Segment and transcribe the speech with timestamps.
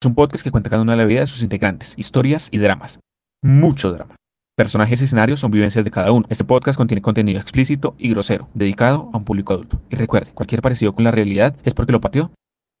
[0.00, 2.58] Es un podcast que cuenta cada una de la vida de sus integrantes, historias y
[2.58, 3.00] dramas.
[3.42, 4.14] Mucho drama.
[4.56, 6.24] Personajes y escenarios son vivencias de cada uno.
[6.28, 9.82] Este podcast contiene contenido explícito y grosero, dedicado a un público adulto.
[9.90, 12.30] Y recuerde, cualquier parecido con la realidad es porque lo pateó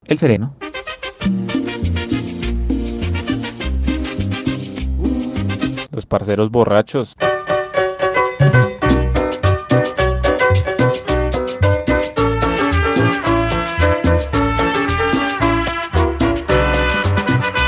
[0.04, 0.54] el sereno.
[5.90, 7.16] Los parceros borrachos.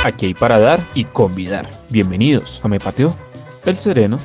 [0.03, 1.69] Aquí hay para dar y convidar.
[1.91, 3.15] Bienvenidos a Me Pateo
[3.67, 4.19] el Sereno.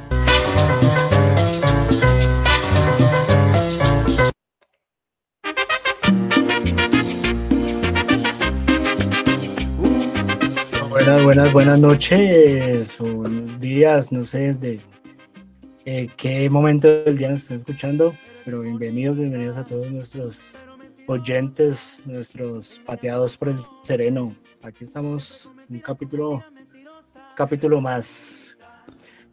[10.90, 13.24] Buenas, buenas, buenas noches o
[13.60, 14.80] días, no sé desde
[15.84, 18.16] eh, qué momento del día nos están escuchando,
[18.46, 20.58] pero bienvenidos, bienvenidos a todos nuestros
[21.08, 24.34] oyentes, nuestros pateados por el sereno.
[24.64, 26.44] Aquí estamos, un capítulo,
[27.36, 28.58] capítulo más.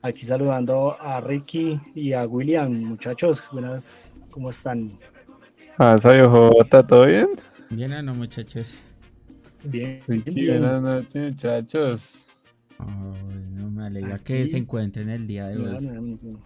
[0.03, 4.91] Aquí saludando a Ricky y a William, muchachos, buenas, ¿cómo están?
[5.79, 7.29] Ah, soy Jota, ¿todo bien?
[7.71, 8.83] Bien, ¿o no, muchachos?
[9.65, 10.59] Bien, Sí, bien, bien.
[10.61, 12.27] buenas noches, muchachos.
[12.79, 15.85] Ay, no me alegra que se encuentren el día de hoy.
[15.87, 16.39] no, no,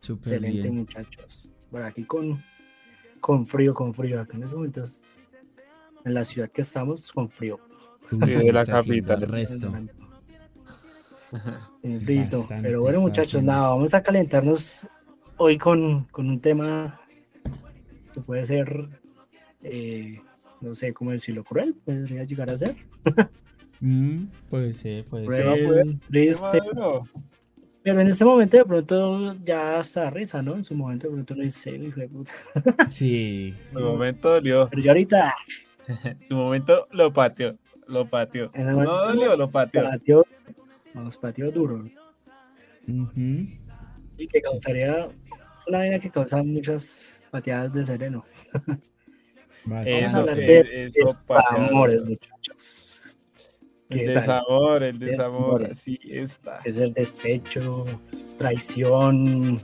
[0.00, 0.74] Súper Excelente, bien.
[0.76, 1.48] muchachos.
[1.70, 2.42] Por aquí con,
[3.20, 4.20] con frío, con frío.
[4.20, 5.02] Acá en estos momentos,
[6.04, 7.60] en la ciudad que estamos, con frío.
[8.22, 9.22] Sí, de la está capital.
[9.22, 9.72] El resto.
[11.82, 12.38] Frito.
[12.38, 14.86] Bastante Pero bueno, está muchachos, nada, vamos a calentarnos
[15.36, 17.00] hoy con, con un tema
[18.12, 18.88] que puede ser,
[19.62, 20.20] eh,
[20.60, 22.76] no sé cómo decirlo, cruel, podría llegar a ser.
[23.80, 25.46] Mm, puede ser, puede ser.
[25.46, 26.58] va, Cruel, triste.
[26.58, 27.08] Maduro.
[27.82, 30.54] Pero en este momento de pronto ya hasta risa, ¿no?
[30.54, 32.32] En su momento de pronto no dice, hijo de puta.
[32.88, 33.54] Sí.
[33.72, 34.68] Su momento dolió.
[34.70, 35.34] Pero ya ahorita,
[36.28, 37.56] Su momento lo pateó.
[37.86, 38.50] Lo pateó.
[38.54, 39.82] No dolió, lo pateó.
[39.84, 40.24] pateó,
[40.94, 41.84] nos pateó duro.
[42.88, 43.46] Ujú.
[44.16, 45.08] Y que causaría,
[45.56, 48.24] es una vaina que causa muchas pateadas de sereno.
[49.66, 51.62] Vamos a hablar eh, de eso, pateado.
[51.62, 53.16] desamores, muchos.
[53.88, 55.60] El desamor, el desamor.
[55.60, 55.78] Desamores.
[55.78, 56.60] Sí, está.
[56.64, 57.84] Es el despecho,
[58.38, 59.58] traición,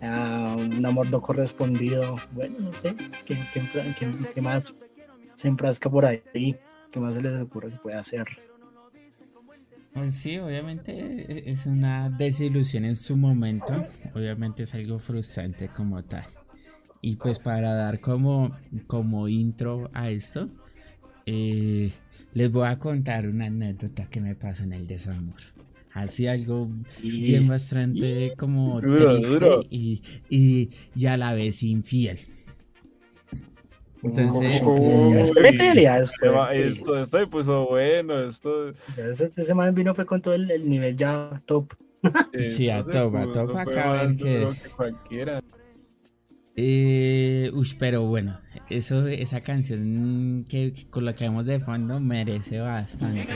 [0.00, 2.16] ah, un amor no correspondido.
[2.32, 3.62] Bueno, no sé, ¿qué, qué,
[3.98, 4.74] qué- qué más
[5.34, 6.22] se enfrasca por ahí?
[6.92, 8.26] ¿Qué más se les ocurre que puede hacer?
[9.92, 10.92] Pues sí, obviamente
[11.48, 13.84] e- es una desilusión en su momento.
[14.14, 16.26] Obviamente es algo frustrante como tal.
[17.02, 18.52] Y pues para dar como,
[18.86, 20.50] como intro a esto,
[21.26, 21.92] eh,
[22.34, 25.40] les voy a contar una anécdota que me pasó en el desamor.
[25.94, 26.70] Así algo
[27.18, 29.62] bien bastante como Duro, triste duro.
[29.70, 32.18] Y, y, y a la vez infiel.
[34.02, 36.68] Entonces, Uy, ¿Qué realidades se va- fue?
[36.68, 38.20] Esto, esto se puso bueno.
[38.20, 38.68] Esto.
[38.70, 41.72] O sea, ese, ese man vino fue con todo el, el nivel ya top.
[42.48, 45.42] Sí, a top, a puso- top, acá a ver duro que cualquiera.
[46.56, 53.26] Eh, uy, pero bueno, eso, esa canción que, que colocamos de fondo merece bastante.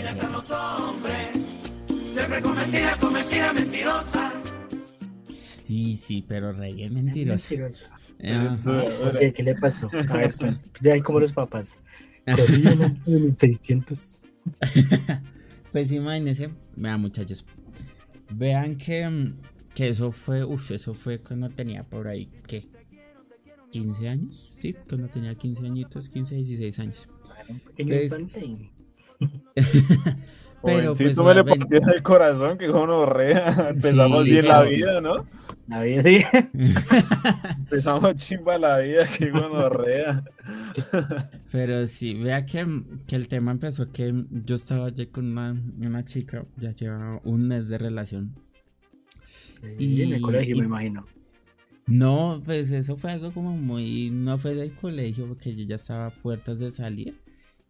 [5.67, 7.55] Sí, sí, pero rey es mentiroso.
[8.19, 8.71] Mentiroso.
[8.71, 8.85] Ajá.
[9.03, 9.33] ¿Por qué?
[9.33, 9.91] ¿Qué le pasó?
[9.93, 11.81] A ver, pues ya hay como los papás.
[12.25, 14.23] Corrían en los 600.
[15.73, 17.45] Pues imagínense, vean muchachos,
[18.31, 19.35] vean que,
[19.75, 22.67] que eso fue, uff, eso fue cuando tenía por ahí, ¿qué?
[23.73, 27.09] 15 años, sí, cuando tenía 15 añitos, 15, 16 años.
[27.49, 29.57] Un pequeño Pues-.
[30.63, 33.69] Pero Si pues tú me le partieron el corazón, que gonorrea.
[33.71, 35.27] Empezamos Sí, bien la vida, ¿no?
[35.69, 36.25] La vida sí.
[37.59, 40.25] Empezamos chimba la vida, que gonorrea.
[41.53, 42.67] Pero sí, vea que,
[43.07, 47.49] que el tema empezó que yo estaba ya con una, una chica, ya llevaba un
[47.49, 48.35] mes de relación.
[49.79, 51.07] Y en el colegio, y- me imagino.
[51.87, 56.07] No, pues eso fue algo como muy, no fue del colegio porque yo ya estaba
[56.07, 57.17] a puertas de salir.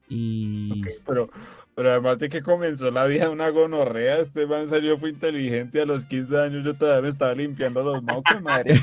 [0.09, 1.29] Y Pero,
[1.77, 5.83] pero además de que comenzó la vida de una gonorrea, este man salió, fue inteligente.
[5.83, 8.75] A los 15 años yo todavía me estaba limpiando los mocos, madre.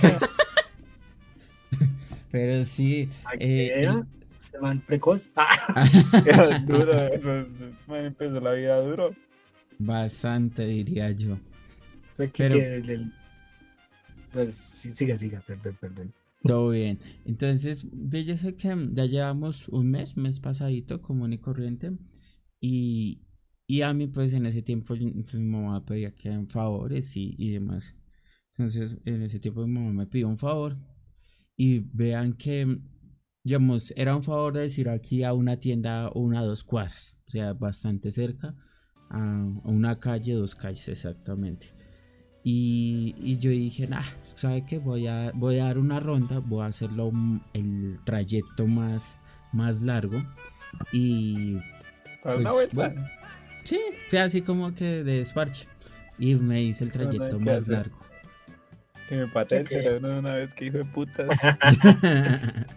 [2.31, 3.09] pero sí,
[3.39, 4.05] eh, ¿qué era?
[4.37, 5.29] Este man precoz.
[6.67, 7.45] Duro, eso,
[7.95, 9.13] empezó la vida duro.
[9.79, 11.37] bastante diría yo.
[12.15, 13.13] que- Pero- que el- el-
[14.31, 16.13] Pues sí, sigue, sigue, perdón, perdón.
[16.43, 16.99] Todo bien.
[17.25, 21.91] Entonces, yo sé que ya llevamos un mes, mes pasadito, común y corriente.
[22.63, 23.21] Y,
[23.67, 27.35] y a mí, pues en ese tiempo, pues, mi mamá pedía que eran favores y,
[27.37, 27.95] y demás.
[28.51, 30.77] Entonces, en ese tiempo, mi mamá me pidió un favor.
[31.57, 32.79] Y vean que,
[33.43, 37.17] digamos, era un favor de decir aquí a una tienda, una dos cuadras.
[37.27, 38.55] O sea, bastante cerca.
[39.09, 39.19] a
[39.65, 41.67] una calle, dos calles exactamente.
[42.43, 44.03] Y, y yo dije, nah,
[44.35, 44.79] ¿sabe qué?
[44.79, 49.17] Voy a, voy a dar una ronda, voy a hacerlo un- el trayecto más,
[49.53, 50.17] más largo.
[50.93, 51.57] Y
[52.23, 52.75] Para una Pues, vuelta.
[52.95, 53.09] bueno.
[53.63, 53.79] sí,
[54.09, 55.67] fue así como que de desparche.
[56.17, 57.73] Y me hice el no trayecto más hacer.
[57.73, 57.97] largo.
[59.09, 61.27] Que me pateé el cerebro de una vez que hijo de putas.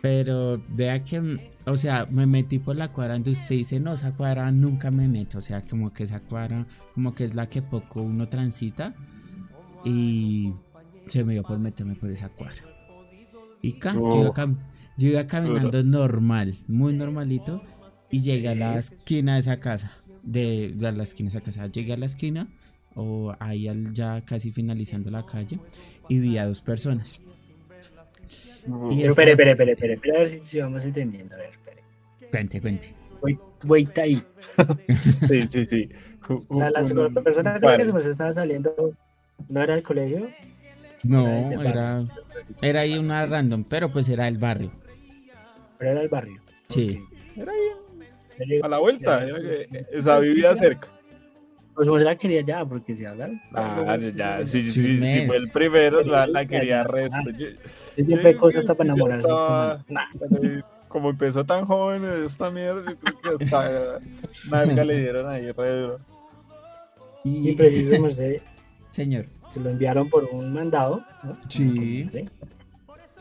[0.00, 4.12] Pero vea que, o sea, me metí por la cuadra donde usted dice, no, esa
[4.14, 5.38] cuadra nunca me meto.
[5.38, 8.94] O sea, como que esa cuadra, como que es la que poco uno transita.
[9.84, 10.52] Y
[11.08, 12.62] se me dio por meterme por esa cuadra.
[13.60, 14.58] Y ca, yo, iba cam-
[14.96, 17.60] yo iba caminando normal, muy normalito.
[18.10, 19.92] Y llegué a la esquina de esa casa.
[20.22, 21.66] De, de la esquina de esa casa.
[21.66, 22.48] Llegué a la esquina,
[22.94, 25.58] o ahí al- ya casi finalizando la calle.
[26.08, 27.20] Y vi a dos personas.
[27.20, 31.34] Y Pero este- espere, espere, espere, espere, espere, a ver si, si vamos entendiendo.
[31.34, 31.82] A ver, espere.
[32.30, 32.94] Cuente, cuente.
[33.22, 34.22] Wait, wait ahí.
[35.28, 35.88] Sí, sí, sí.
[36.48, 37.76] O sea, la Un- segunda un persona con la par.
[37.78, 38.74] que se me estaba saliendo
[39.48, 40.28] no era del colegio.
[41.04, 42.10] No, Era del
[42.60, 44.72] era, ahí una random, pero pues era el barrio.
[45.78, 46.42] Pero era del barrio.
[46.68, 47.00] Sí.
[47.36, 47.58] Era ahí,
[48.62, 49.20] a la vuelta.
[49.20, 49.42] Ya, era sí.
[49.70, 50.88] que- Esa vivía cerca.
[51.74, 53.40] Pues se la quería ya, porque si hablan.
[53.54, 54.62] Ah, ya, sí,
[54.98, 55.12] mes.
[55.12, 57.30] sí, fue el primero, la, la quería resto.
[57.30, 57.46] Yo-
[57.94, 59.20] Siempre hay yo- cosas yo- hasta para yo enamorarse.
[59.20, 59.84] este estaba- man.
[59.88, 60.48] Nah.
[60.58, 63.98] Eh, Como empezó tan joven esta mierda, yo creo que hasta
[64.50, 65.96] nalga le dieron ahí re duro.
[67.24, 68.08] Y Y, preciso,
[68.90, 69.26] señor.
[69.54, 71.04] se lo enviaron por un mandado.
[71.22, 71.34] ¿no?
[71.48, 72.06] Sí.
[72.08, 72.24] Sí.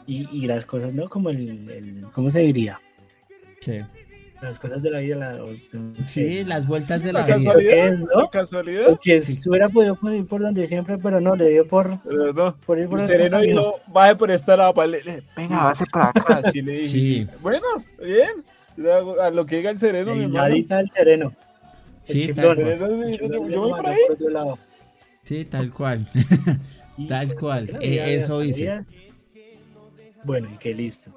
[0.08, 1.10] Y, y las cosas, ¿no?
[1.10, 2.80] Como el, el- ¿Cómo se diría?
[3.62, 3.86] ¿Qué?
[4.42, 5.16] Las cosas de la vida.
[5.16, 5.94] La, no.
[6.04, 7.54] Sí, las vueltas de la ¿Por vida.
[7.58, 8.10] ¿Qué es, no?
[8.14, 8.88] ¿Por casualidad?
[8.90, 12.56] Porque si hubiera podido ir por donde siempre, pero no, le dio por, no.
[12.66, 13.62] por ir por El sereno camino.
[13.62, 14.86] dijo, baje por esta lapa.
[14.86, 16.42] Le, le- venga, base por acá.
[16.46, 16.86] Así le dije.
[16.86, 17.28] Sí.
[17.42, 17.66] Bueno,
[18.00, 18.30] bien.
[19.22, 20.50] A lo que diga el sereno, mi Y hermano.
[20.50, 21.34] nadita del sereno.
[22.04, 22.58] Sí, El tal cual.
[22.58, 23.98] sereno, sí, Yo yo, yo voy por ahí.
[24.12, 24.60] otro lado.
[25.24, 26.08] Sí, tal cual.
[27.00, 28.76] Y- Tal cual, Claro, eh, eso hice.
[30.24, 31.12] Bueno, y que listo.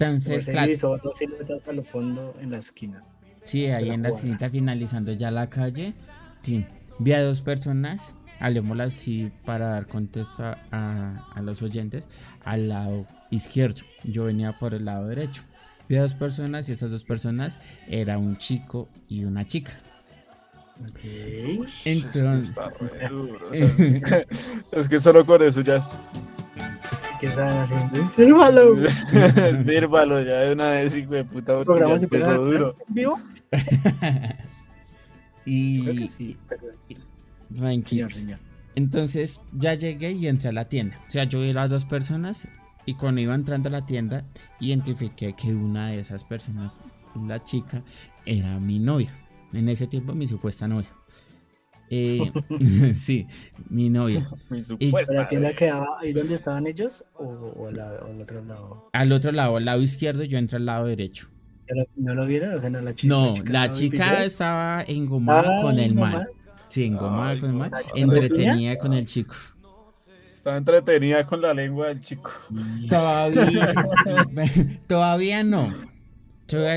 [0.00, 3.02] Entonces, Se claro, hizo dos siluetas a lo fondo en la esquina.
[3.42, 5.92] sí, ahí la en la esquinita finalizando ya la calle.
[6.42, 6.64] Sí,
[6.98, 12.08] vi a dos personas, hablemoslo así para dar contexto a, a- a los oyentes,
[12.44, 13.82] al lado izquierdo.
[14.04, 15.42] Yo venía por el lado derecho.
[15.88, 17.58] Vi a dos personas y esas dos personas
[17.88, 19.72] era un chico y una chica.
[20.82, 21.00] Ok.
[21.84, 24.24] Entonces, Está re duro, o sea,
[24.72, 25.86] es que solo con eso ya.
[27.20, 28.06] ¿Qué estaban haciendo?
[28.06, 28.76] ¡Sírvalo!
[29.66, 32.76] Sírvalo ya de una vez, hijo de puta, porque Programa se empezó duro.
[32.88, 33.20] en vivo?
[35.44, 36.74] y Creo que sí, perdón.
[37.54, 38.08] tranquilo.
[38.08, 38.38] Señor, señor.
[38.74, 40.98] Entonces ya llegué y entré a la tienda.
[41.06, 42.48] O sea, yo vi a las dos personas
[42.86, 44.24] y cuando iba entrando a la tienda,
[44.58, 46.80] identifiqué que una de esas personas,
[47.26, 47.82] la chica,
[48.24, 49.12] era mi novia.
[49.52, 50.88] En ese tiempo, mi supuesta novia.
[51.90, 52.20] Eh,
[52.94, 53.26] sí,
[53.68, 54.20] mi novia.
[54.50, 55.12] Mi ¿Pero supuesta.
[55.12, 58.90] la tienda quedaba ahí donde estaban ellos o, o, al lado- o al otro lado?
[58.92, 61.28] Al otro lado, al lado izquierdo, yo entré al lado derecho.
[61.68, 62.54] ¿Ya lo- ¿No lo vieron?
[62.54, 63.08] O sea, no la chica.
[63.14, 66.26] No, la chica estaba engomada Ah, con el man.
[66.68, 67.58] Sí, engomada Ay, con el no.
[67.60, 67.70] man.
[67.72, 69.34] ¿La chica Entretenida con el chico.
[70.34, 72.30] Estaba entretenida con la lengua del chico.
[72.88, 73.74] Todavía,
[74.86, 75.68] todavía no.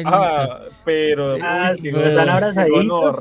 [0.06, 1.36] Ah, pero.
[1.42, 3.16] Ah, uy, están abrazaditos.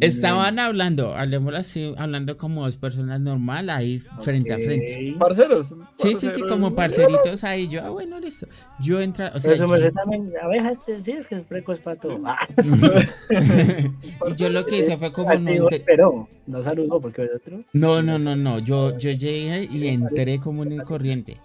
[0.00, 5.14] Estaban hablando, hablemoslo así, hablando como dos personas normal ahí frente a frente.
[5.18, 5.74] Parceros.
[5.96, 7.68] Sí, sí, sí, como parceritos ahí.
[7.68, 8.46] Yo, ah, bueno, listo.
[8.80, 11.96] Yo entra, o sea, Pero yo- también, abeja este, sí, es que es precoz para
[12.00, 12.20] todo.
[12.24, 12.46] Ah,
[14.28, 17.64] y yo lo que hice fue como así no, esperó, no saludó porque el otro.
[17.72, 18.58] no, no, no, no.
[18.58, 21.38] Yo, yo llegué y entré como en corriente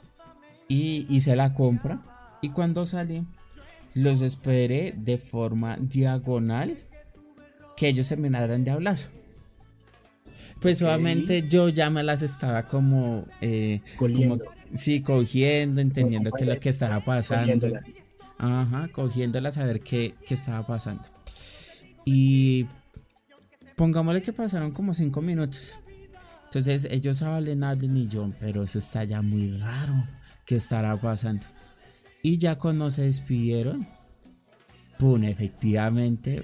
[0.67, 1.99] y hice la compra.
[2.41, 3.23] Y cuando salí,
[3.95, 6.77] los esperé de forma diagonal
[7.75, 8.97] que ellos terminaran de hablar.
[10.61, 14.39] Pues obviamente yo ya me las estaba como, eh, como
[14.73, 17.67] sí, cogiendo, entendiendo qué es lo que estaba pasando.
[18.37, 21.03] Ajá, cogiéndolas a ver qué, qué estaba pasando.
[22.03, 22.67] Y
[23.75, 25.79] pongámosle que pasaron como cinco minutos.
[26.45, 30.03] Entonces ellos hablen, hablen y yo, pero eso está ya muy raro.
[30.45, 31.45] ¿Qué estará pasando?
[32.25, 33.85] Y ya cuando se despidieron,
[34.97, 36.43] pum, efectivamente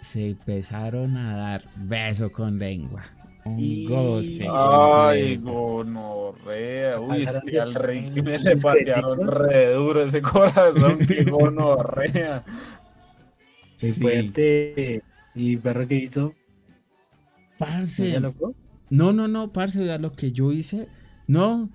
[0.00, 3.04] se empezaron a dar beso con lengua.
[3.44, 4.44] Un Y- goce.
[4.50, 6.98] Ay, gonorrea.
[7.00, 10.98] Uy, es que al discre- Ricky me le patearon re duro ese corazón.
[10.98, 12.44] Qué gonorrea.
[13.80, 14.00] Muy Sí.
[14.00, 15.02] fuerte.
[15.36, 16.22] ¿Y perro que hizo?
[16.22, 16.34] ¿No
[17.58, 18.52] Parce, loco?
[18.90, 20.88] No, no, no, parce, ya lo que yo hice,
[21.28, 21.70] no,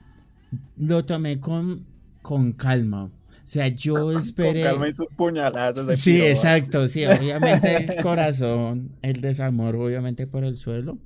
[0.75, 1.85] lo tomé con,
[2.21, 3.11] con calma.
[3.45, 4.61] O sea, yo esperé.
[4.63, 5.85] Con calma y sus puñaladas.
[5.85, 10.97] de Sí, exacto, sí, obviamente el corazón, el desamor, obviamente por el suelo.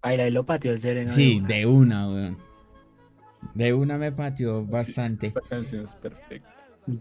[0.00, 1.10] Ay, ahí lo pateó el sereno.
[1.10, 2.38] Sí, de una, weón.
[3.54, 5.26] De una me pateó bastante.
[5.28, 6.54] Esta canción es perfecta.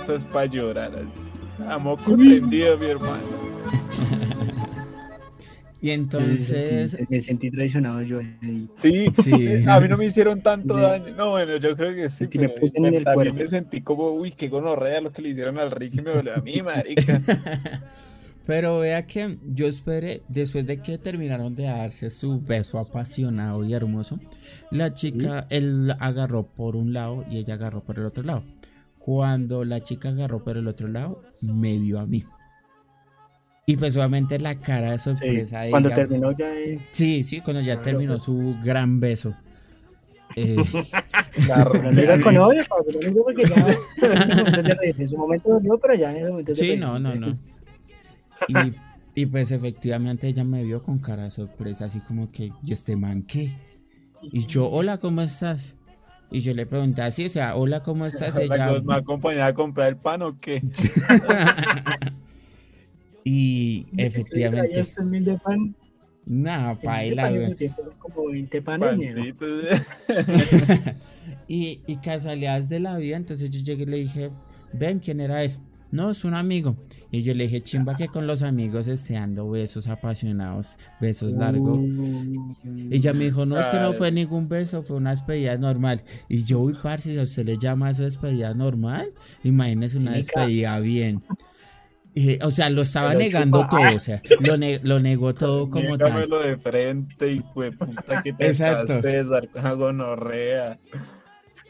[0.00, 0.92] Esto es para llorar.
[0.94, 1.08] así.
[1.68, 3.22] Amo comprendido, mi hermano.
[5.84, 8.18] Y entonces, Me sentí traicionado yo.
[8.18, 8.68] ahí.
[8.76, 9.32] Sí, Sí.
[9.68, 10.80] a mí no me hicieron tanto Sí.
[10.80, 11.14] daño.
[11.14, 12.16] No, bueno, yo creo que sí.
[12.20, 13.34] Sentí me puse en el también cuerpo.
[13.34, 16.40] me sentí como, uy, qué gonorrea lo que le hicieron al Ricky me dolió a
[16.40, 17.20] mí, marica.
[18.46, 23.74] pero vea que yo esperé, después de que terminaron de darse su beso apasionado y
[23.74, 24.18] hermoso,
[24.70, 28.42] la chica, él agarró por un lado y ella agarró por el otro lado.
[28.98, 32.24] Cuando la chica agarró por el otro lado, me vio a mí.
[33.66, 36.54] Y pues obviamente la cara de Sí, sorpresa de Cuando ella- terminó ya.
[36.54, 38.22] eh, Sí, sí, cuando ya Claro, terminó pues.
[38.24, 39.34] su gran beso.
[40.36, 40.56] Eh,
[42.22, 42.62] con odio,
[43.24, 47.28] porque ya en su momento dolió, pero ya en ese momento Sí, no, no, no.
[48.48, 48.54] Y,
[49.14, 52.96] y pues efectivamente ella me vio con cara de sorpresa, así como que, ¿y este
[52.96, 53.50] man qué?
[54.22, 55.76] Y yo, hola, ¿cómo estás?
[56.30, 58.34] Y yo le pregunté así, o sea, hola, ¿cómo estás?
[58.38, 60.62] La Ella, ¿Me acompañaba a comprar el pan o qué?
[63.24, 65.74] y efectivamente, este mil de pan.
[66.26, 67.50] de paila, pan en güey.
[67.50, 69.14] su tiempo eran como 20 panes.
[69.14, 69.24] ¿no?
[71.46, 74.30] Y, y casualidades de la vida, entonces yo llegué y le dije,
[74.72, 75.52] ven, ¿quién era él?
[75.94, 76.76] No, es un amigo.
[77.12, 81.78] Y yo le dije, chimba que con los amigos esté dando besos apasionados, besos largos.
[82.64, 86.02] Y ella me dijo, no, es que no fue ningún beso, fue una despedida normal.
[86.28, 89.12] Y yo, uy, parce, si a usted le llama eso despedida normal,
[89.44, 91.22] imagínese una despedida bien.
[92.14, 93.68] Y, o sea, lo estaba Pero negando chupa.
[93.88, 96.12] todo, o sea, lo, ne- lo negó todo como tal.
[96.14, 99.00] Niégamelo de frente, hijo de puta, que te Exacto.
[99.52, 100.78] con gonorrea.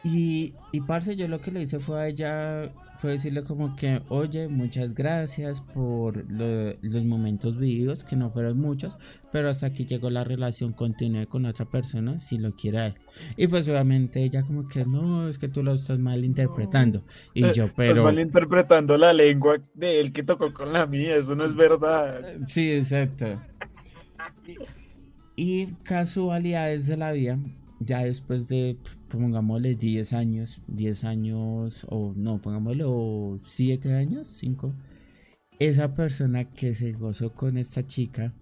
[0.04, 2.70] Y, y parce, yo lo que le hice fue a ella,
[3.04, 8.58] fue decirle como que, oye, muchas gracias por lo- los momentos vividos, que no fueron
[8.58, 8.96] muchos,
[9.30, 12.94] pero hasta aquí llegó la relación, continúe con otra persona si lo quiere a él.
[13.36, 17.04] Y pues obviamente ella como que, no, es que tú lo estás malinterpretando.
[17.34, 18.04] Y yo, Estás pero...
[18.04, 22.22] malinterpretando la lengua de él que tocó con la mía, eso no es verdad.
[22.46, 23.38] Sí, exacto.
[25.36, 27.38] Y casualidades de la vida,
[27.84, 28.76] ya después de,
[29.08, 34.72] pongámosle 10 años, 10 años, o no, pongámosle o 7 años, 5,
[35.58, 38.32] esa persona que se gozó con esta chica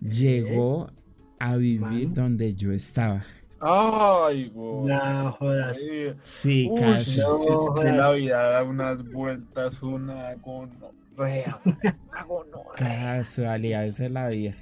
[0.00, 0.90] llegó
[1.38, 2.10] a vivir Mano.
[2.14, 3.24] donde yo estaba.
[3.60, 4.86] Ay, güey.
[4.86, 5.78] No jodas.
[6.22, 7.20] Sí, uy, casi.
[7.20, 7.76] no.
[7.76, 11.60] es que la vida da unas vueltas, una gonorrea.
[11.64, 13.16] Una gonorrea.
[13.16, 14.54] Casualidades de la vida.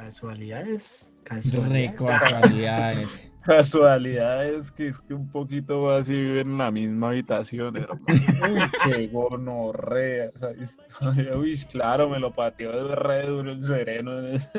[0.00, 1.14] Casualidades.
[1.24, 1.92] Casualidades.
[1.92, 3.32] casualidades.
[3.44, 8.00] Casualidades que es que un poquito más y viven en la misma habitación, hermano.
[8.08, 10.30] Uy, qué gonorrea.
[10.34, 11.36] esa historia.
[11.38, 14.12] Uy, claro, me lo pateó de re duro el sereno.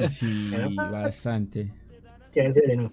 [0.08, 1.70] Sí, bastante.
[2.32, 2.92] ¿Qué es sereno?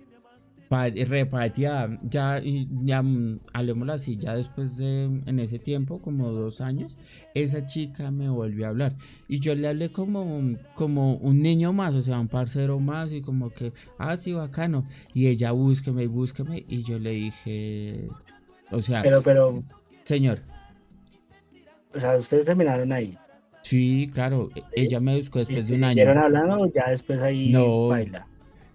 [0.68, 2.42] Pa- repateada, ya,
[2.84, 6.98] ya, mm, hablemoslo así, ya después de, en ese tiempo, como dos años,
[7.32, 8.94] esa chica me volvió a hablar.
[9.28, 13.12] Y yo le hablé como, un- como un niño más, o sea, un parcero más,
[13.12, 14.84] y como que, ah, sí, bacano.
[15.14, 18.10] Y ella, búsqueme y búsqueme, y yo le dije,
[18.70, 19.62] o sea, Pero, pero,
[20.04, 20.40] señor,
[21.94, 23.16] o sea, ustedes terminaron ahí.
[23.62, 26.24] sí, claro, e- ella me buscó ¿Y después de un siguieron año.
[26.24, 28.26] hablando o ya después ahí No, baila?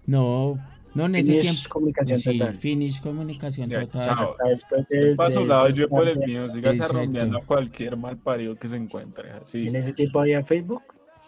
[0.06, 0.58] No,
[0.94, 1.68] no, en ese Finish tiempo.
[1.70, 2.54] comunicación Sí, total.
[2.54, 4.04] finish comunicación Ya, total.
[4.06, 4.22] chao.
[4.22, 6.48] Hasta después de, Para su de lado, yo por el mío.
[6.48, 6.98] Sigas Exacto.
[6.98, 9.30] arrumbeando a cualquier mal parido que se encuentre.
[9.32, 9.66] Así.
[9.68, 10.82] En ese tiempo había Facebook.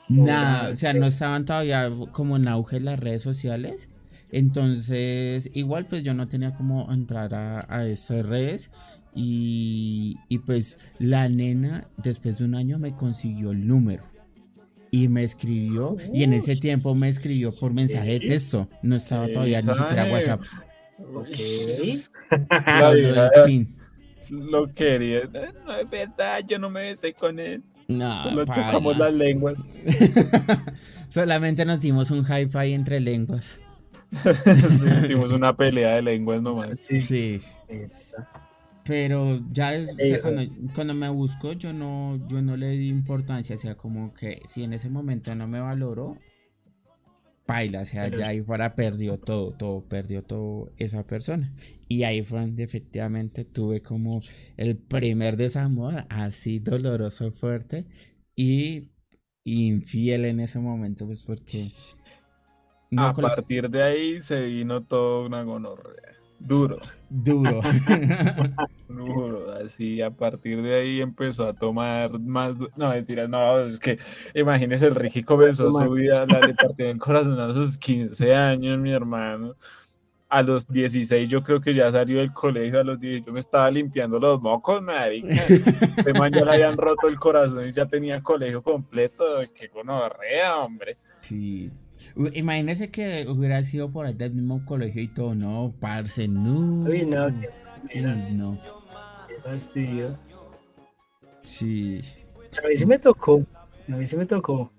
[0.09, 3.91] Nada, o sea, no estaban todavía como en auge las redes sociales.
[4.31, 8.71] Entonces, igual pues yo no tenía como entrar a, a esas redes.
[9.15, 14.05] Y, y pues la nena después de un año me consiguió el número.
[14.91, 15.97] Y me escribió.
[16.13, 18.69] Y en ese tiempo me escribió por mensaje de texto.
[18.83, 20.05] No estaba todavía ni siquiera.
[20.11, 20.41] WhatsApp.
[20.99, 21.37] Uy, Ok.
[22.51, 23.69] La Solo vieja el pin.
[24.31, 25.21] lo quería.
[25.65, 27.63] No es verdad, yo no me besé con él.
[27.89, 29.55] No, Solo chocamos las lenguas.
[31.09, 33.59] Solamente nos dimos un hi-fi entre lenguas.
[34.23, 36.79] Sí, Hicimos una pelea de lenguas nomás.
[36.79, 37.01] Sí.
[37.01, 37.39] Sí.
[38.87, 40.43] Pero ya es- o Eh, sea, cuando,
[40.75, 44.63] cuando me buscó yo no, yo no le di importancia, o sea, como que si
[44.65, 46.19] en ese momento no me valoró,
[47.47, 51.55] paila, o sea, ya ahí fuera perdió todo, todo, perdió todo esa persona.
[51.89, 54.21] Y ahí fue donde efectivamente tuve como
[54.57, 57.87] el primer desamor, así doloroso, fuerte
[58.35, 58.91] y
[59.45, 61.73] infiel en ese momento, pues porque...
[62.91, 66.06] no A partir de ahí se vino toda una gonorrea.
[66.39, 66.79] Duro.
[67.09, 67.61] Duro.
[68.89, 73.99] Duro, así a partir de ahí empezó a tomar más, no mentiras, no, es que
[74.35, 78.79] imagínese el Ricky comenzó su vida, la, le partió el corazón a sus 15 años,
[78.79, 79.55] mi hermano.
[80.29, 83.41] A los 16 yo creo que ya salió del colegio, a los 16 yo me
[83.41, 85.29] estaba limpiando los mocos, marica.
[85.29, 89.25] Este man ya le habían roto el corazón y ya tenía colegio completo,
[89.55, 90.97] qué gonorrea, hombre.
[91.21, 91.71] Sí.
[92.35, 96.83] Imagínese que hubiera sido por ahí del mismo colegio y todo, no, parce, no.
[96.89, 98.59] Uy, no, Uy, no.
[99.29, 100.19] qué fastidio.
[101.43, 102.01] Sí.
[102.63, 103.43] A mí sí me tocó.
[103.89, 104.73] A mí sí me tocó.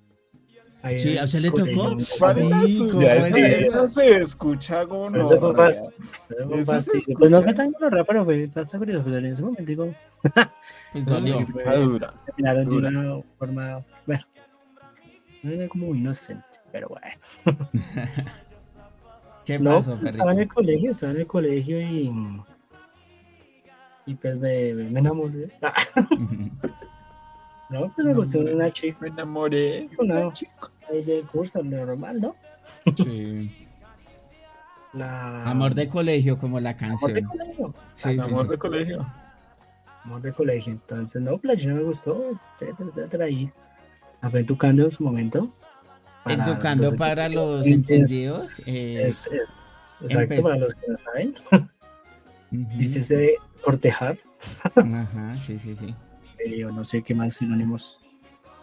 [0.83, 1.91] Ahí Sí, ¿a usted le tocó?
[1.91, 2.91] en el ¿Cuál es la Uy, suya?
[2.91, 3.89] ¿cómo Es es que eso?
[3.89, 5.53] se escucha fue gonorrea.
[5.55, 5.83] fácil.
[5.87, 5.87] Eso
[6.27, 7.17] fue Eso se fastidio.
[7.17, 9.03] Pues no fue tan raro, pero fue bastante curioso.
[9.05, 9.95] Pero en ese momento digo,
[10.93, 11.39] Pues dolió.
[11.39, 12.13] escucha dura.
[12.25, 14.23] terminaron de una forma, bueno,
[15.43, 16.43] no era como inocente,
[16.77, 17.07] pero bueno.
[19.45, 22.11] ¿Qué No, pasó, pues, estaba en el colegio, estaba en el colegio y.
[24.05, 25.49] Y pues me, me enamoré.
[25.61, 25.73] Ah,
[27.69, 29.89] no, pues me gustó una chica Me enamoré.
[29.99, 30.21] No.
[30.23, 30.71] una chica.
[30.89, 32.35] ahí de curso, normal, ¿no?
[32.95, 33.67] Sí.
[34.93, 35.43] La...
[35.43, 37.23] Amor de colegio, como la Amor de canción.
[37.25, 37.73] colegio.
[37.95, 38.49] Sí, sí, Amor sí.
[38.49, 39.07] de colegio.
[40.05, 40.73] Amor de colegio.
[40.73, 42.39] Entonces, no, pues no me gustó.
[42.59, 43.25] Etcétera, etcétera.
[43.25, 43.51] Ahí.
[44.21, 45.51] La fue educando en su momento.
[46.27, 48.61] Para Educando los para los entendidos.
[48.65, 51.35] eh, Es, es, exacto, para los que no saben.
[52.51, 52.77] ujú.
[52.77, 54.17] Dice cortejar.
[54.75, 55.95] Ajá, sí, sí, sí.
[56.39, 57.99] eh, o no sé qué más sinónimos.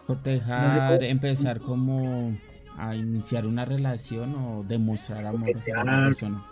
[0.07, 2.37] Cortejar, empezar como
[2.77, 6.07] a iniciar una relación o demostrar amor hacia la otra Coquetear.
[6.07, 6.45] persona.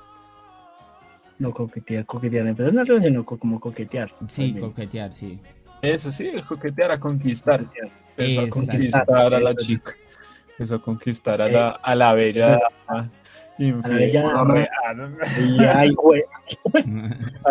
[1.40, 2.48] No coquetear, coquetear.
[2.48, 4.14] Empezar una relación, no co- como coquetear.
[4.28, 4.70] Sí, También.
[4.70, 5.40] coquetear, sí.
[5.82, 7.64] Eso sí, el coquetear a conquistar.
[7.64, 8.46] Coquetear.
[8.46, 9.94] A conquistar a la chica.
[10.58, 12.60] Empezó a conquistar a la, a la bella
[13.58, 13.82] infiel.
[13.84, 16.24] A la bella ay, güey.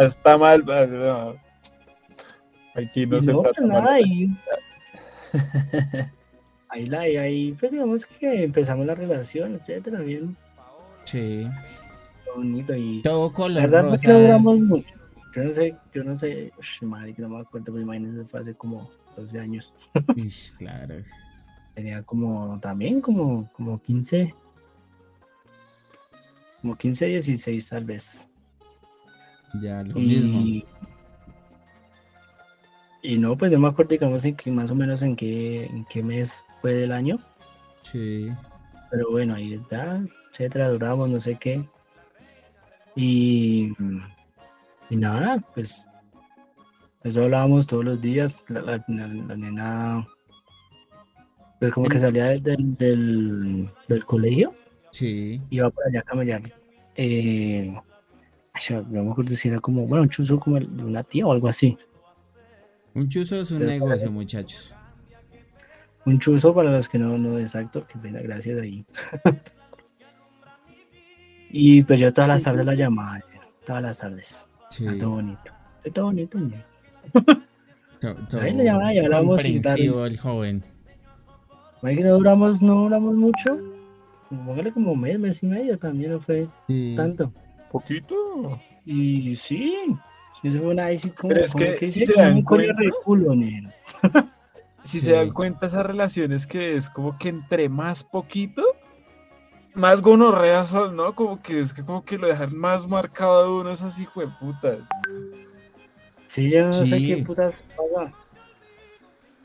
[0.00, 0.64] Está mal.
[0.64, 1.34] no.
[2.74, 3.82] Aquí no Y se no, trata pues mal.
[3.84, 4.30] nada, ahí.
[6.68, 10.34] Ahí, la, ahí, ahí, pues digamos que empezamos la relación, etcétera, bien
[11.04, 11.46] Sí.
[12.34, 14.06] bonito y Todo la color verdad no rosa.
[14.06, 14.94] que duramos mucho.
[15.34, 18.40] Yo no sé, yo no sé, ush, madre, que no me acuerdo, pero imagínense, fue
[18.40, 19.74] hace como 12 años.
[20.16, 20.94] Ish, claro.
[21.74, 24.34] Tenía como, también como, como 15,
[26.60, 28.30] como 15, 16 tal vez.
[29.62, 30.40] Ya lo mismo.
[30.40, 30.64] Y,
[33.02, 35.84] y no, pues no me acuerdo, digamos, en qué, más o menos en qué, en
[35.86, 37.18] qué mes fue del año.
[37.82, 38.30] Sí.
[38.90, 41.66] Pero bueno, ahí está, etcétera, duramos, no sé qué.
[42.94, 43.72] Y,
[44.90, 45.84] y nada, pues
[47.02, 48.44] eso hablábamos todos los días.
[48.48, 50.06] La, la- la- la nena,
[51.62, 52.42] pues como que salía del,
[52.76, 54.52] del, del- colegio,
[54.90, 55.40] Sí.
[55.48, 56.42] iba para allá a camellar.
[56.96, 57.72] Eh,
[58.90, 61.30] no me acuerdo si era como, bueno, un chuzo como el de una tía o
[61.32, 61.78] algo así.
[62.94, 64.74] Un chuzo es un Pero negocio, muchachos.
[66.04, 68.84] Un chuzo para los que no, no, exacto, que pena, gracias ahí.
[71.50, 73.20] y pues yo todas las tardes la llamaba,
[73.64, 74.48] todas las tardes.
[74.70, 74.84] Sí.
[74.88, 75.52] Ah, todo bonito.
[75.94, 76.56] Todo bonito, ¿no?
[78.00, 80.64] To- to- Ahí le llamaba y hablamos y comprensivo el joven.
[81.82, 83.58] No duramos, no duramos mucho.
[84.46, 86.94] Póngale como mes, mes y medio también no fue Sí.
[86.96, 87.32] tanto.
[87.70, 88.14] Poquito.
[88.86, 89.74] Y sí,
[90.42, 92.74] eso fue una así como, Pero es como que que si se como dan cuenta-
[92.82, 93.72] de culo, nena.
[94.84, 95.06] Si Sí.
[95.06, 98.64] se dan cuenta esas relaciones que es como que entre más poquito,
[99.74, 101.14] más gonorreas son, ¿no?
[101.14, 104.78] Como que es que como que lo dejan más marcado a uno esas hijueputas.
[106.26, 108.12] Sí, yo no sé qué putas pasa.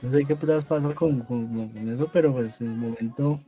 [0.01, 3.39] No sé qué putas pasa con, con- con eso, pero pues en el momento,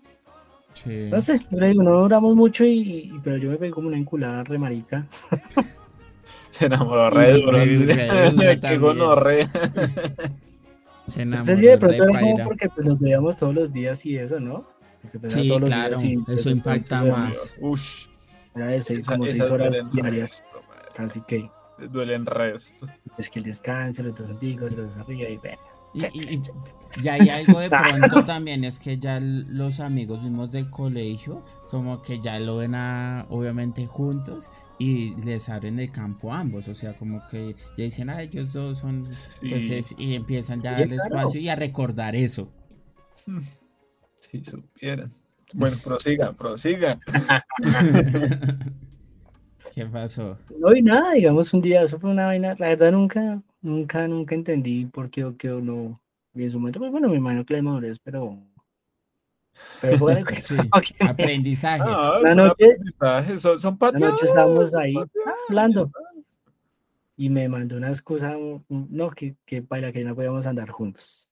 [0.74, 1.10] Sí.
[1.12, 2.80] no sé, yo le digo, no duramos mucho y,
[3.14, 5.06] y- pero yo me pegué como una enculada re marica.
[6.52, 7.58] Se enamoró re duro.
[8.62, 9.50] Qué gonorrea.
[11.08, 14.06] Se enamoró Entonces sí, de pronto era como porque pues nos veíamos todos los días
[14.06, 14.66] y eso, ¿no?
[15.20, 16.52] Pues, Sí, todos los claro, días y, pues, eso entonces,
[16.86, 17.56] impacta más.
[17.62, 18.06] Ush.
[18.56, 20.62] Era de seis, esa- como seis horas diarias, resto,
[20.96, 21.50] casi que,
[21.92, 22.88] Duelen resto.
[23.16, 25.58] pues que el descanso, los dos digo, los arriba y ven.
[25.94, 26.42] Y, y-
[27.08, 32.20] hay algo de pronto también es que ya los amigos mismos del colegio como que
[32.20, 34.50] ya lo ven a, obviamente juntos
[34.80, 38.54] y les abren el campo a ambos, o sea, como que ya dicen, ah, ellos
[38.54, 39.14] dos son, Sí.
[39.44, 41.04] entonces y empiezan ya Sí, el claro.
[41.04, 42.50] espacio y a recordar eso.
[44.32, 45.12] Si supieran.
[45.54, 47.00] Bueno, prosigan, prosigan.
[49.74, 50.38] ¿Qué pasó?
[50.60, 54.36] No, y nada, digamos un día, eso fue una vaina, la verdad nunca, nunca, nunca
[54.36, 56.02] entendí por qué o qué o no.
[56.34, 58.38] Y en su momento, pues bueno, me imagino que la madurez, pero
[59.82, 60.86] Pero bueno, Sí, ok.
[61.08, 61.84] aprendizaje.
[61.88, 65.36] Ah, La noche- aprendizajes, son, son La noche estábamos ahí pateadas.
[65.50, 65.92] hablando
[67.18, 68.34] y me mandó una excusa,
[68.70, 71.29] no, que, que para que no podíamos andar juntos.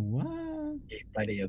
[0.00, 0.26] What?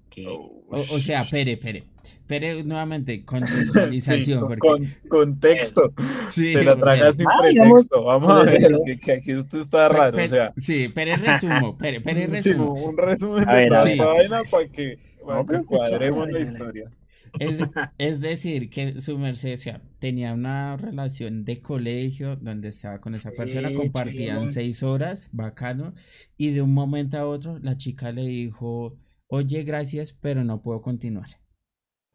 [0.10, 1.84] Que Oh, O, o sea, Pere, Pere.
[2.28, 4.40] Pere, nuevamente, sí, contextualización.
[4.40, 5.94] con, porque, con contexto.
[6.28, 8.04] sí, Te la porque- tragas sin Ah, digamos, pretexto.
[8.04, 10.16] Vamos a ver, que, que aquí esto está raro.
[10.16, 12.74] Pe- O sea, sí, Pere resumo, Pere, Pere sí, resumo.
[12.74, 13.98] un resumen A de ver, toda sí.
[13.98, 16.92] vaina para que, para No, que cuadremos la historia.
[17.40, 17.60] Es,
[17.98, 23.32] es decir, que su merced sea, tenía una relación de colegio donde estaba con esa
[23.32, 25.94] persona, Sí, compartían seis horas, bacano,
[26.38, 30.82] y de un momento a otro la chica le dijo, oye, gracias, pero no puedo
[30.82, 31.30] continuar.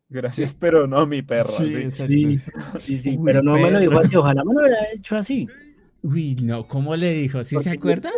[0.09, 1.48] Gracias, pero no, mi perro.
[1.48, 1.90] Sí.
[1.90, 2.38] Sí,
[2.79, 5.48] sí, sí, Uy, pero no me lo dijo así, ojalá me lo hubiera hecho así.
[6.02, 7.42] Uy, no, ¿cómo le dijo?
[7.42, 8.11] ¿Sí se acuerda?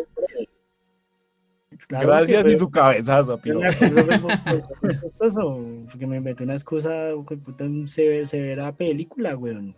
[1.88, 5.58] Claro Gracias y su cabezazo, fue chistoso,
[5.90, 7.12] porque me inventé una excusa,
[7.86, 9.74] se, se verá película, weón.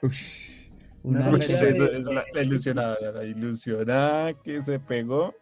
[0.00, 0.68] Ush,
[1.02, 5.34] Una Uy, eso es la, la ilusionada, la ilusionada que se pegó.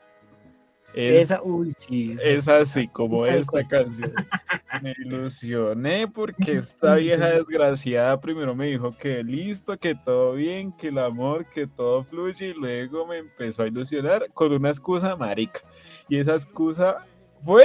[0.95, 2.17] Es, Esa, uy, sí.
[2.23, 4.13] es así como esta canción.
[4.83, 10.89] Me ilusioné porque esta vieja desgraciada primero me dijo que listo, que todo bien, que
[10.89, 15.61] el amor, que todo fluye y luego me empezó a ilusionar con una excusa marica.
[16.09, 17.05] Y esa excusa
[17.43, 17.65] fue,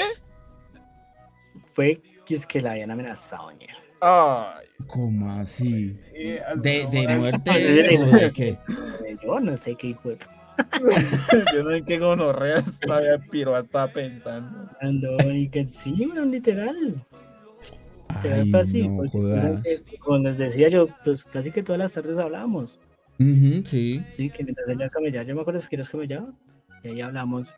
[1.74, 3.78] Fue que es que la habían amenazado, ñero.
[4.02, 5.98] ay, ¿Cómo así?
[6.14, 7.52] eh, ¿De, de no, muerte
[8.00, 8.58] o de qué?
[9.24, 10.18] Yo no sé qué fue.
[11.54, 14.70] Yo no sé en qué gonorrea esta vieja piro estaba pensando.
[14.82, 16.96] Ando, y que sí, weón, literal.
[18.16, 18.88] Literal Ay, así.
[18.88, 19.62] no pues, jodas.
[19.64, 22.80] que, como les decía yo, pues casi que todas las tardes hablábamos.
[23.20, 24.04] Ujú, sí.
[24.10, 26.36] Sí, que mientras ella camellaba, yo me acuerdo que ellos camellaban.
[26.84, 27.50] Y ahí hablamos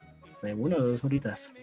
[0.41, 1.53] de una o dos horitas.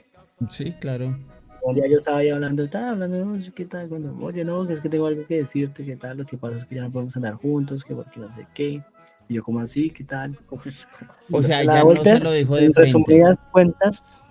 [0.51, 1.17] Sí, claro.
[1.63, 3.89] Un día yo estaba ahí hablando, estaba hablando, no, ¿qué tal?
[3.89, 6.19] Cuando, oye, no, que es que tengo algo que decirte, ¿qué tal?
[6.19, 8.83] Lo que pasa es que ya no podemos andar juntos, que porque no sé qué.
[9.29, 9.91] Y yo, como así?
[9.91, 10.39] ¿Qué tal?
[11.33, 12.81] O sea, La ya no se lo dijo de en frente.
[12.81, 14.25] resumidas cuentas,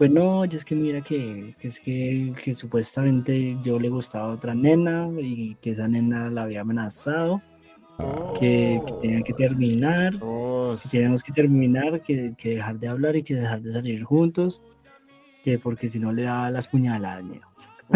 [0.00, 4.30] pues no, yo es que mira que, que es que, que supuestamente yo le gustaba
[4.30, 7.42] a otra nena y que esa nena la había amenazado,
[8.38, 13.22] que, que tenía que terminar, que teníamos que terminar, que, que dejar de hablar y
[13.22, 14.62] que dejar de salir juntos,
[15.44, 17.46] que porque si no le daba las puñaladas, mira.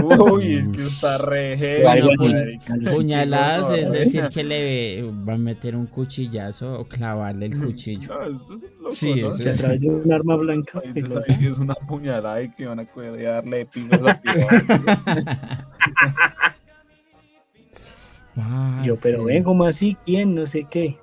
[0.02, 1.84] Uy, es que está re.
[2.92, 8.08] Puñaladas es decir que le va a meter un cuchillazo o clavarle el cuchillo.
[8.08, 10.80] No, eso es loco, Sí, de un arma blanca.
[10.84, 13.42] Ahí es una puñalada y que van a darle a.
[18.84, 19.96] Yo, pero ven, como así?
[20.04, 20.34] ¿Quién?
[20.34, 20.98] No sé qué.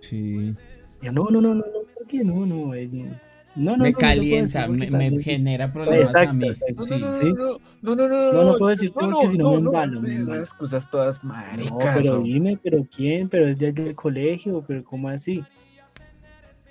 [0.00, 0.54] Sí.
[1.02, 2.24] Yo, no, no, no, no, no, ¿por qué?
[2.24, 3.14] No, no, eh, no,
[3.56, 6.46] no, no, Me no, no calienta, decir me, genera problemas Exacto, a mí.
[6.46, 6.82] exacto.
[6.84, 6.98] Sí.
[7.00, 7.32] no, sí.
[7.32, 10.00] no, no, no, no, No, no puedo decir porque si no me embalo,
[10.40, 11.96] excusas todas No, maricas.
[11.96, 15.42] pero o- dime, pero quién, pero es desde el colegio, pero ¿cómo así?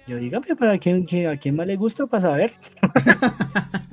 [0.07, 2.53] Yo dígame para quién, quién- a quién más le gusta para saber.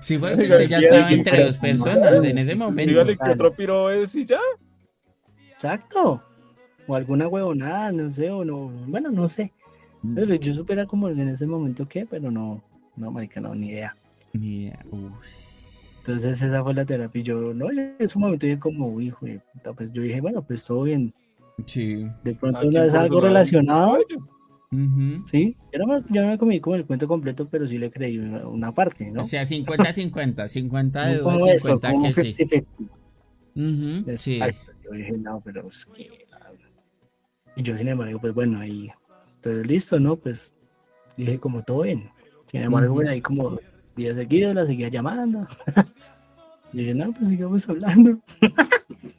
[0.00, 2.90] Sí, porque usted ya estaba entre dos no personas en ese momento.
[2.90, 4.38] Dígale que otro piro es y ya.
[5.52, 6.22] Exacto.
[6.86, 9.52] O alguna huevonada, no sé, o no, bueno, no sé.
[10.14, 12.62] Pero yo supiera como en ese momento qué, pero no,
[12.96, 13.94] no, marica, no, ni idea.
[14.32, 15.12] Mira, uf.
[15.98, 17.20] Entonces esa fue la terapia.
[17.20, 20.40] Y yo, no, en ese momento dije como, hijo de puta, pues yo dije, bueno,
[20.42, 21.12] pues todo bien.
[21.66, 22.06] Sí.
[22.24, 23.98] De pronto una vez algo su relacionado,
[24.72, 25.26] Ujú.
[25.30, 25.54] sí.
[25.72, 28.18] Yo no, me, yo no me comí como el cuento completo, pero sí le creí
[28.18, 29.20] una, una parte, ¿no?
[29.20, 30.48] O sea, 50-50.
[30.48, 32.34] 50 de eso, 50 como que sí.
[32.38, 32.66] 50-50.
[33.56, 34.34] Ujú, Sí.
[34.36, 34.72] Exacto.
[34.84, 36.08] Yo dije, no, pero es que.
[36.30, 36.50] la-
[37.56, 38.90] Y yo, sin embargo, pues bueno, ahí.
[39.40, 40.16] Entonces, listo, ¿no?
[40.16, 40.52] Pues
[41.16, 42.10] dije, como todo bien.
[42.50, 43.58] Sin embargo, pues, ahí como
[43.96, 45.46] días seguidos la seguía llamando.
[46.74, 48.18] y dije, no, pues sigamos hablando.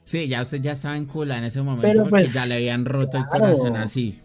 [0.03, 2.55] Sí, ya usted ya estaba en cula en ese momento Pero, porque pues, ya le
[2.55, 4.19] habían roto el corazón así.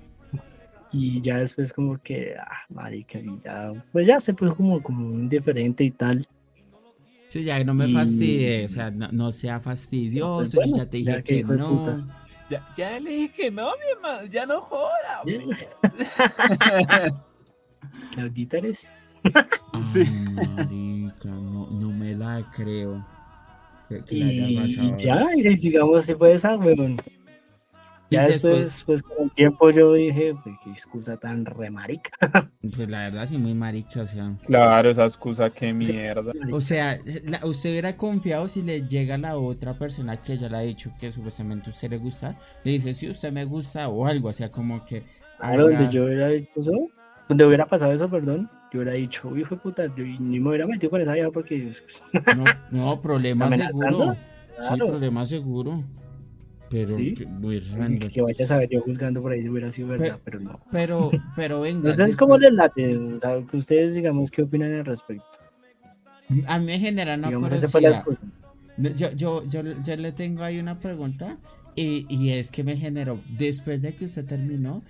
[0.90, 3.72] Y ya después, como que, ah, marica, y ya.
[3.92, 6.26] Pues ya se puso como, como indiferente y tal.
[7.28, 10.90] Sí, ya no me Y- fastidie, o sea, no, no sea fastidioso, Pues, yo ya
[10.90, 11.68] te dije ya que no.
[11.68, 12.04] putas.
[12.48, 15.22] Ya, ya le dije que no, mi hermano, ya no joda.
[18.12, 18.92] Claudita eres.
[19.92, 20.04] Sí.
[20.04, 23.04] marica, no, no me la creo.
[23.88, 27.00] Que, que Y, y ya, y sigamos si puede esa, weón.
[28.08, 32.10] Y Ya después, después- pues con el tiempo yo dije, pues qué excusa tan remarica.
[32.76, 34.32] Pues la verdad sí muy marica, o sea.
[34.44, 36.32] Claro, esa excusa, qué mierda.
[36.52, 40.56] O sea, la- usted hubiera confiado si le llega la otra persona que ya le
[40.56, 44.06] ha dicho que supuestamente a usted le gusta, le dice si usted me gusta o
[44.06, 45.02] algo, o sea, como que
[45.38, 46.70] Claro, donde yo era dicho eso,
[47.28, 50.66] Donde hubiera pasado eso, perdón, yo hubiera dicho, hijo de puta, yo ni me hubiera
[50.66, 51.72] metido con esa vieja porque.
[52.36, 54.12] No, no problema seguro.
[54.14, 54.18] Sí,
[54.68, 54.86] Claro.
[54.86, 55.82] problema seguro.
[56.70, 57.14] Pero Sí.
[57.14, 58.10] que- muy Que, random.
[58.10, 60.58] que vaya a saber yo juzgando por ahí si hubiera sido verdad, pero no.
[60.72, 61.88] Pero, pero venga.
[61.88, 64.84] No sé, es después- como les late, o sea, que ustedes, digamos, ¿qué opinan al
[64.84, 65.24] respecto?
[66.48, 68.04] A mí me genera curiosidad.
[68.78, 71.38] No, Yo, yo, yo, yo le tengo ahí una pregunta
[71.74, 74.82] y, y es que me generó, después de que usted terminó,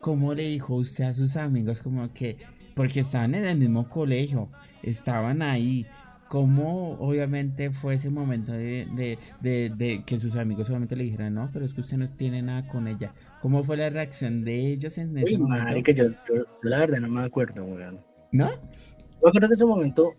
[0.00, 2.36] ¿cómo le dijo usted a sus amigos como que,
[2.74, 4.48] porque estaban en el mismo colegio,
[4.82, 5.86] estaban ahí,
[6.32, 11.34] ¿cómo obviamente fue ese momento de, de, de, de que sus amigos obviamente le dijeran,
[11.34, 13.12] no, pero es que usted no tiene nada con ella?
[13.42, 15.64] ¿Cómo fue la reacción de ellos en ese Uy, momento?
[15.66, 18.00] marica, yo, yo, yo la verdad no me acuerdo, weón.
[18.30, 18.48] ¿No?
[18.48, 20.14] Yo creo que en ese momento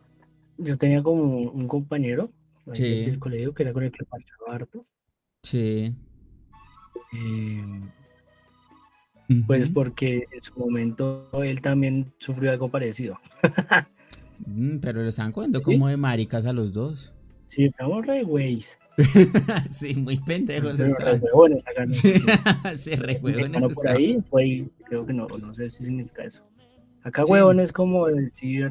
[0.60, 2.30] yo tenía como un compañero
[2.74, 3.06] Sí.
[3.06, 4.86] del, colegio que era con el que parchaba harto.
[5.42, 5.96] Sí.
[7.12, 7.82] eh,
[9.48, 13.20] pues porque en su momento él también sufrió algo parecido.
[14.46, 15.64] Mm, pero lo están cogiendo ¿Sí?
[15.66, 17.12] como de maricas a los dos.
[17.48, 18.80] Sí, estamos re güeyes.
[19.70, 21.22] sí, muy pendejos pero re estaban.
[21.22, 21.92] huevones acá, ¿no?
[21.92, 22.14] Sí,
[22.76, 26.44] sí, re huevones por ahí fue, creo que no, no sé si significa eso.
[27.04, 27.32] Acá Sí.
[27.34, 28.70] huevón es como decir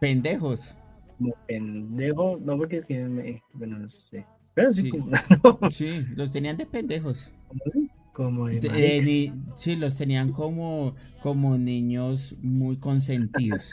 [0.00, 0.74] Pendejos.
[1.18, 4.24] como pendejo, no porque es que me, bueno, no sé.
[4.54, 4.90] Pero sí, Sí.
[4.90, 5.10] como,
[5.70, 7.30] Sí, los tenían de pendejos.
[7.48, 7.90] ¿cómo así?
[8.12, 13.72] Como de ni- sí, los tenían como, como niños muy consentidos.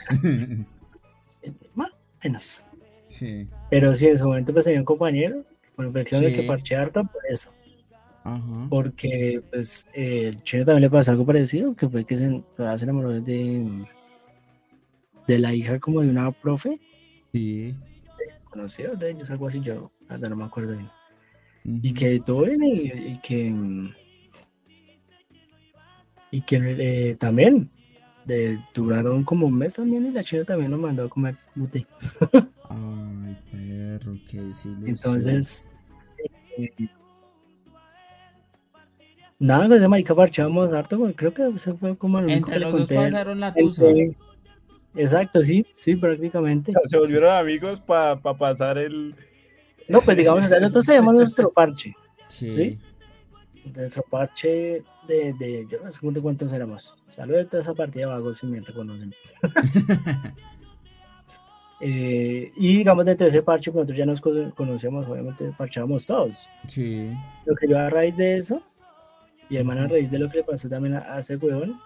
[1.44, 2.64] Sí, más o menos.
[3.08, 3.48] sí.
[3.70, 5.44] Pero sí, en su momento pues tenía un compañero
[5.78, 6.32] el que Sí.
[6.32, 7.50] que parché harto por eso.
[8.22, 8.66] Ajá.
[8.70, 12.24] Porque pues eh, el chino también le pasó algo parecido, que fue que se,
[12.56, 13.84] enamoró de,
[15.26, 16.80] de la hija como de una profe
[17.32, 17.74] Sí.
[18.44, 20.88] conocida de ellos, algo así, yo no me acuerdo bien.
[21.82, 22.72] Y que todo bien y,
[23.12, 23.54] y que
[26.30, 26.56] y que
[27.10, 27.68] eh, también
[28.24, 31.86] de- duraron como un mes también y la china también lo mandó a comer mute.
[32.70, 34.88] Ay, perro, qué desilusión.
[34.88, 35.80] Entonces,
[36.58, 36.70] eh,
[39.38, 42.58] nada, con ese marica parchamos harto, porque creo que se fue como el único Entre
[42.60, 43.88] los dos pasaron la tusa.
[43.88, 44.16] Entre-
[44.96, 46.72] Exacto, sí, sí, prácticamente.
[46.86, 49.14] Se volvieron amigos para pasar el.
[49.88, 51.94] No, pues digamos, o sea, nosotros tenemos nuestro parche,
[52.28, 52.50] Sí.
[52.50, 52.78] ¿sí?
[53.74, 56.94] nuestro parche de, de yo no sé cuántos éramos.
[57.08, 59.14] Saludos de toda esa partida de vagos si me reconocen.
[61.80, 66.06] Eh, y digamos, dentro de ese parche, pues, nosotros ya nos cono- conocemos, obviamente parchábamos
[66.06, 66.48] todos.
[66.66, 67.10] Sí.
[67.44, 68.62] Lo que yo a raíz de eso,
[69.50, 71.78] y hermano a raíz de lo que le pasó también a, a ese huevón,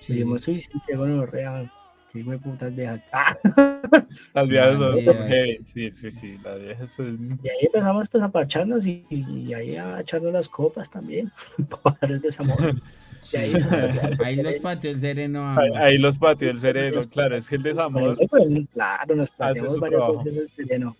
[0.00, 0.14] Sí.
[0.14, 1.72] dijimos, uy, sí, qué gonorrea,
[2.12, 3.06] qué hijo de putas viejas.
[3.12, 3.36] ¡Ah!
[4.34, 5.58] Las viejas son, son heavy.
[5.64, 6.38] Sí, sí, sí.
[6.44, 7.38] Las viejas son.
[7.42, 11.30] Y ahí empezamos pues a parcharnos y, y ahí a echarnos las copas también,
[11.68, 12.74] para bajar el desamor.
[13.20, 13.36] sí.
[13.38, 13.52] ahí
[14.24, 14.60] Ahí los chévere.
[14.60, 18.10] pateó el sereno Ahí, los patios el sereno, Pues, claro, es que el Por desamor.
[18.10, 20.24] eso, pues, claro, nos planteamos varias trabajo.
[20.24, 20.96] veces el sereno.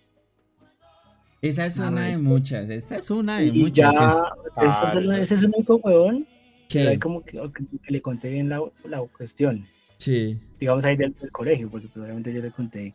[1.41, 2.69] Esa es una de muchas.
[2.69, 3.93] Esta es una de Y muchas.
[3.93, 4.23] ya,
[4.61, 5.21] ese, es el- Claro.
[5.21, 6.25] ese es el único huevón
[6.69, 9.67] que, como que, que- que le conté bien la, la cuestión.
[10.03, 10.37] Sí.
[10.59, 12.93] digamos ahí del, del colegio, porque obviamente yo le conté,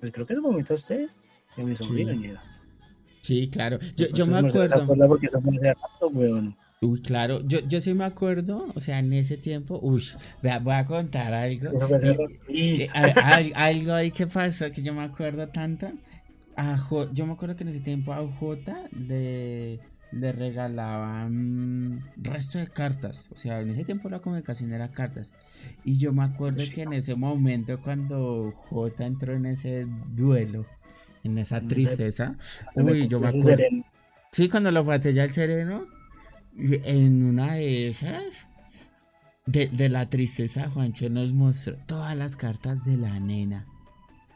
[0.00, 1.08] pues creo que en el momento a usted,
[1.56, 2.32] y a mi sobrino, Sí.
[3.22, 3.78] Sí, claro.
[3.96, 5.08] Yo, De yo me no acuerdo.
[5.08, 6.56] porque hace rato, weón.
[6.80, 7.42] Uy, claro.
[7.44, 8.68] Yo, yo sí me acuerdo.
[8.74, 9.80] O sea, en ese tiempo.
[9.82, 10.02] Uy,
[10.62, 11.70] voy a contar algo.
[11.74, 12.16] Eso fue hace
[12.48, 12.62] Y-.
[12.76, 15.90] Y- Eh, a- al- algo ahí que pasó que yo me acuerdo tanto.
[16.56, 16.78] A
[17.12, 19.80] yo me acuerdo que en ese tiempo a J le,
[20.12, 23.28] le regalaban resto de cartas.
[23.32, 25.34] O sea, en ese tiempo la comunicación era cartas.
[25.84, 30.66] Y yo me acuerdo que en ese momento cuando J entró en ese duelo,
[31.24, 32.36] en esa tristeza.
[32.74, 33.64] Uy, yo me acuerdo.
[34.32, 35.86] Sí, cuando lo ya el sereno,
[36.56, 38.24] en una de esas,
[39.46, 43.64] de, de la tristeza, Juancho nos mostró todas las cartas de la nena.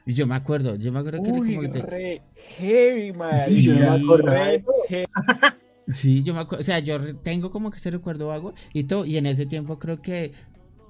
[0.04, 2.22] Y yo me acuerdo, yo me acuerdo que era como de- re
[2.58, 3.38] heavy, man.
[3.46, 4.72] Sí, yo me eso.
[5.88, 8.84] Sí, yo me acuerdo, o sea, yo re- tengo como que ese recuerdo vago y
[8.84, 10.32] todo, y en ese tiempo creo que,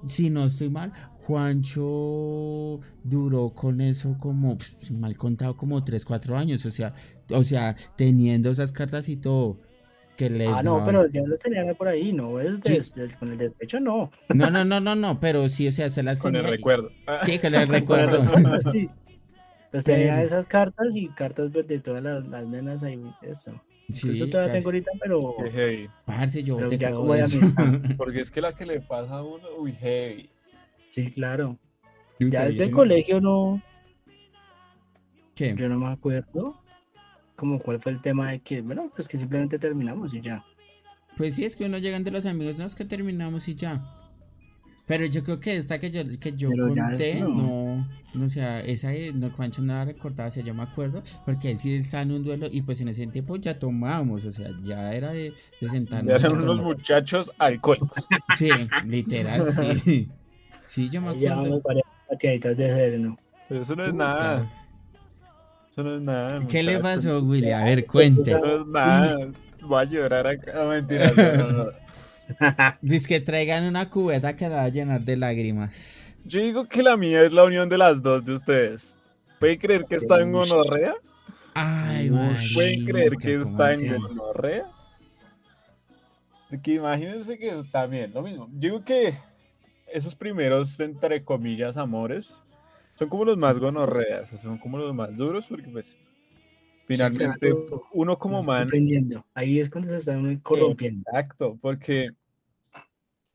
[0.07, 0.91] si no estoy mal,
[1.23, 6.93] Juancho duró con eso como, pues, mal contado, como 3, 4 años, o sea,
[7.31, 9.59] o sea, teniendo esas cartas y todo,
[10.17, 12.73] que le Ah, no, pero ya lo tenía por ahí, no, el Sí.
[12.73, 14.11] des- el- con el despecho no.
[14.29, 16.91] No, no, no, no, no, pero sí, o sea, se las Con el tenía- recuerdo.
[17.23, 18.23] Sí, que le recuerdo.
[18.71, 18.87] sí.
[19.71, 23.53] Pues tenía Pero- esas cartas y cartas pues, de todas las, las nenas ahí, eso.
[24.01, 24.51] Sí, eso todavía claro.
[24.53, 25.89] tengo ahorita, pero, Qué heavy.
[26.05, 27.39] Parce, yo Pero de eso.
[27.97, 30.29] Porque es que la que le pasa a uno, uy, heavy.
[30.87, 31.57] sí, claro.
[32.19, 33.61] Uy, Ya desde el me- colegio no,
[35.35, 35.55] ¿Qué?
[35.57, 36.59] yo no me acuerdo
[37.35, 40.45] como cuál fue el tema de que, bueno, pues que simplemente terminamos y ya.
[41.17, 43.83] Pues sí, es que uno llegan de los amigos, no es que terminamos y ya.
[44.85, 48.29] Pero yo creo que esta que yo, que yo Pero ya conté, no, no, o
[48.29, 51.57] sea, esa eh, no, Juancho no la recordaba, o sea, yo me acuerdo, porque él
[51.57, 54.93] sí estaba en un duelo y pues en ese tiempo ya tomábamos, o sea, ya
[54.93, 56.09] era de, de sentarnos.
[56.09, 58.03] Ya eran unos muchachos alcohólicos.
[58.35, 58.49] Sí,
[58.85, 59.45] literal,
[59.77, 60.09] sí.
[60.65, 61.61] Sí, yo me acuerdo.
[61.61, 63.17] varias pateaditas de sereno.
[63.47, 64.03] Pero eso no es Puta.
[64.03, 64.51] nada.
[65.71, 66.47] Eso no es nada.
[66.47, 67.51] ¿Qué le pasó, Willy?
[67.51, 68.31] A ver, cuente.
[68.31, 69.15] Eso no es nada.
[69.61, 70.51] Voy a llorar acá.
[70.53, 71.11] No, mentira.
[71.17, 71.71] no, no, no.
[72.81, 76.15] Dice que traigan una cubeta que la va a llenar de lágrimas.
[76.25, 78.95] Yo digo que la mía es la unión de las dos de ustedes.
[79.39, 80.95] ¿Pueden creer que está en gonorrea?
[81.53, 82.09] Ay.
[82.53, 84.65] ¿Pueden creer que ¿cómo está en gonorrea?
[86.61, 88.47] Que imagínense que también lo mismo.
[88.51, 89.17] Digo que
[89.91, 92.35] esos primeros, entre comillas, amores,
[92.95, 95.97] son como los más gonorreas, son como los más duros, porque pues
[96.85, 97.83] finalmente claro.
[97.91, 99.25] uno como man aprendiendo.
[99.33, 101.03] Ahí es cuando se está uno corrompiendo.
[101.07, 102.11] Exacto, porque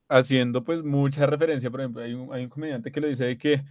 [0.08, 3.38] haciendo pues mucha referencia, por ejemplo, hay un, hay un comediante que lo dice de
[3.38, 3.62] que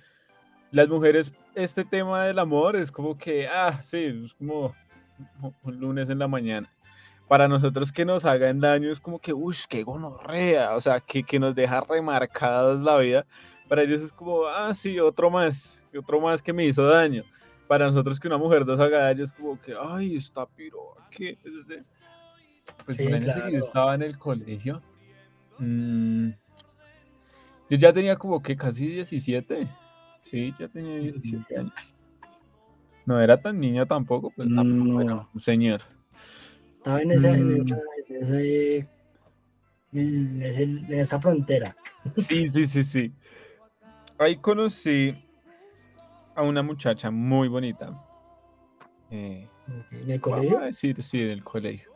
[0.71, 4.75] las mujeres, este tema del amor es como que, ah, sí, es como
[5.63, 6.71] un lunes en la mañana.
[7.27, 11.23] Para nosotros que nos hagan daño es como que, uff, qué gonorrea, o sea, que,
[11.23, 13.25] que nos deja remarcadas la vida.
[13.67, 17.23] Para ellos es como, ah, sí, otro más, otro más que me hizo daño.
[17.67, 21.37] Para nosotros que una mujer haga daño es como que, ay, está piro, ¿qué?
[21.43, 21.83] Es ese-
[22.85, 23.47] Pues Sí, que yo claro.
[23.57, 24.81] estaba en el colegio.
[25.59, 26.29] mm,
[27.69, 29.67] yo ya tenía como que casi 17.
[30.23, 31.73] Sí, ya tenía 17 años.
[33.05, 35.27] No era tan niño tampoco, pues era No.
[35.33, 35.81] un señor.
[36.77, 37.61] Estaba en esa, en Mm.
[37.61, 37.77] esa,
[38.09, 38.87] en ese-
[39.93, 41.75] en ese- en esa frontera.
[42.17, 43.11] Sí, sí, sí, sí.
[44.19, 45.15] Ahí conocí
[46.37, 47.99] a una muchacha muy bonita.
[49.09, 49.47] Eh,
[49.91, 50.59] En el Voy colegio.
[50.59, 51.89] a decir, sí, del colegio.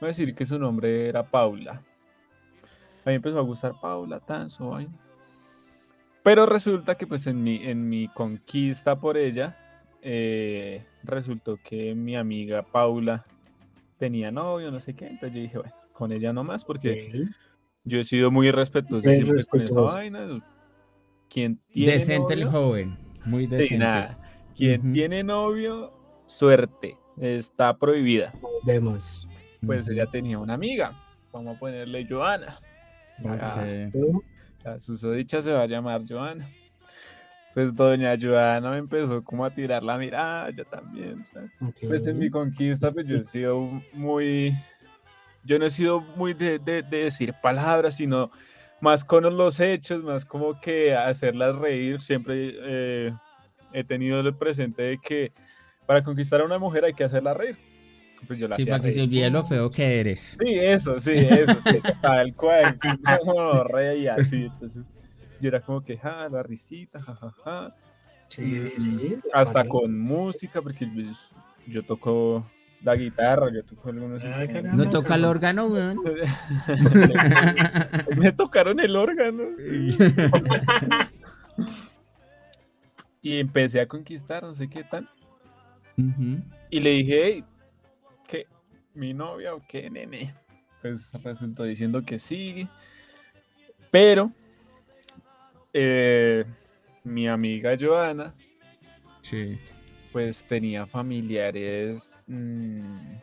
[0.00, 1.80] Voy a decir que su nombre era Paula.
[3.04, 4.92] A mí empezó a gustar Paula, tan su vaina.
[6.22, 9.56] Pero resulta que pues en mi, en mi conquista por ella,
[10.02, 13.24] eh, resultó que mi amiga Paula
[13.98, 15.06] tenía novio, no sé qué.
[15.06, 17.28] Entonces yo dije, bueno, con ella no más, porque
[17.84, 20.42] yo he sido muy respetuoso siempre con esa vaina.
[21.28, 23.78] Tiene Decente el joven, muy Sí, decente.
[23.78, 24.18] nada.
[24.56, 25.92] Quien tiene novio,
[26.26, 26.96] suerte.
[27.20, 28.32] Está prohibida.
[28.64, 29.28] Vemos.
[29.66, 30.92] pues ella tenía una amiga,
[31.32, 32.60] vamos a ponerle Joana.
[33.22, 33.98] La, Sí.
[34.62, 36.48] La susodicha se va a llamar Joana.
[37.54, 41.24] Pues doña Joana me empezó como a tirar la mirada, yo también.
[41.86, 43.60] Pues en mi conquista, pues yo he sido
[43.92, 44.52] muy,
[45.44, 48.30] yo no he sido muy de, de- de decir palabras, sino
[48.84, 52.00] más con los hechos, más como que hacerlas reír.
[52.02, 53.12] Siempre eh,
[53.72, 55.32] he tenido el presente de que
[55.86, 57.56] para conquistar a una mujer hay que hacerla reír.
[58.26, 60.36] Pues yo la Sí, para que se olvide lo feo que eres.
[60.38, 62.78] Sí, eso, sí, eso, sí, tal cual,
[63.24, 64.86] como rey y así, entonces
[65.40, 67.74] yo era como que, ja, la risita, jajaja,
[68.28, 69.16] Sí, sí.
[69.32, 69.68] hasta vale.
[69.68, 71.12] con música, porque yo,
[71.66, 72.44] yo toco
[72.84, 74.44] la guitarra, yo toco algunos Ah.
[74.74, 75.96] No toca el órgano, weón.
[78.18, 79.44] Me tocaron el órgano.
[83.22, 85.06] Y empecé a conquistar, no sé qué tal.
[86.68, 87.44] Y le dije, hey,
[88.28, 88.46] ¿qué?
[88.92, 90.34] ¿Mi novia o qué, nene?
[90.82, 92.68] Pues resultó diciendo que sí.
[93.90, 94.30] Pero
[95.72, 96.44] eh,
[97.02, 98.34] mi amiga Joana,
[99.22, 99.58] Sí.
[100.14, 103.14] Pues tenía familiares mm,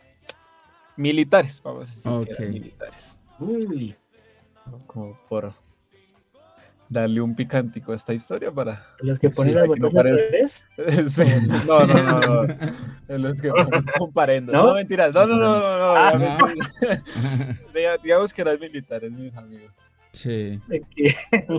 [0.97, 2.54] militares, vamos a decir que eran Ok.
[2.54, 3.17] militares.
[3.39, 3.95] Uy,
[4.65, 4.80] ¿no?
[4.88, 5.54] Como por
[6.89, 8.86] darle un picantico a esta historia para...
[8.99, 10.67] los que ponen Sí, las no botas al revés.
[11.08, 11.23] Sí,
[11.65, 13.17] No, no, no, no.
[13.19, 14.51] Los que ponen comparendo.
[14.51, 14.73] No, ¿No?
[14.73, 15.13] mentiras.
[15.13, 15.77] No, no, no, no.
[15.77, 17.97] no, Ah, no.
[18.04, 19.71] Digamos que eran militares, mis amigos.
[20.12, 20.60] Sí.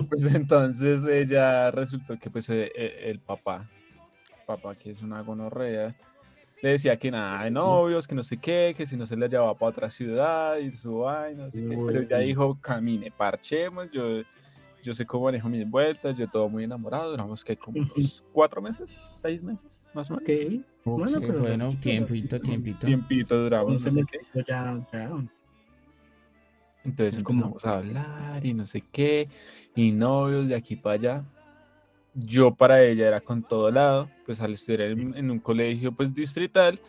[0.09, 3.67] Pues entonces ella resultó que pues eh, eh, el papá,
[4.55, 5.95] papá que es una gonorrea,
[6.61, 9.27] le decía que nada de novios, que no sé qué, que si no se la
[9.27, 11.77] llevaba para otra ciudad y su vaina, no sé qué.
[11.85, 12.25] Pero Uy.
[12.25, 14.21] dijo, camine, parchemos, yo,
[14.81, 18.61] yo sé cómo manejo mis vueltas, yo todo muy enamorado, duramos que como unos cuatro
[18.61, 20.29] meses, seis meses, más o menos.
[20.29, 22.85] Ok, Ok, Bueno, pero bueno, tiempito, tiempito.
[22.85, 24.05] Tiempito duramos, no sé
[24.47, 25.09] ya, ya.
[26.83, 29.29] Entonces empezamos a hablar y no sé qué,
[29.75, 31.25] y novios de aquí para allá.
[32.15, 36.13] Yo para ella era con todo lado, pues al estudiar en, en un colegio pues
[36.13, 36.79] distrital,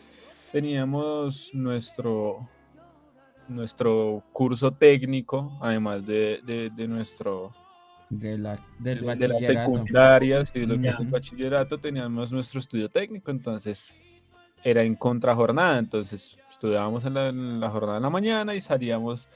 [0.51, 2.51] teníamos nuestro,
[3.47, 7.55] nuestro curso técnico, además de, de- de nuestro
[8.09, 9.05] De la, del de,
[10.53, 10.99] de lo que es Ya.
[10.99, 13.97] el bachillerato, teníamos nuestro estudio técnico, entonces
[14.63, 19.29] era en contrajornada, entonces estudiábamos en la, en la jornada de la mañana y salíamos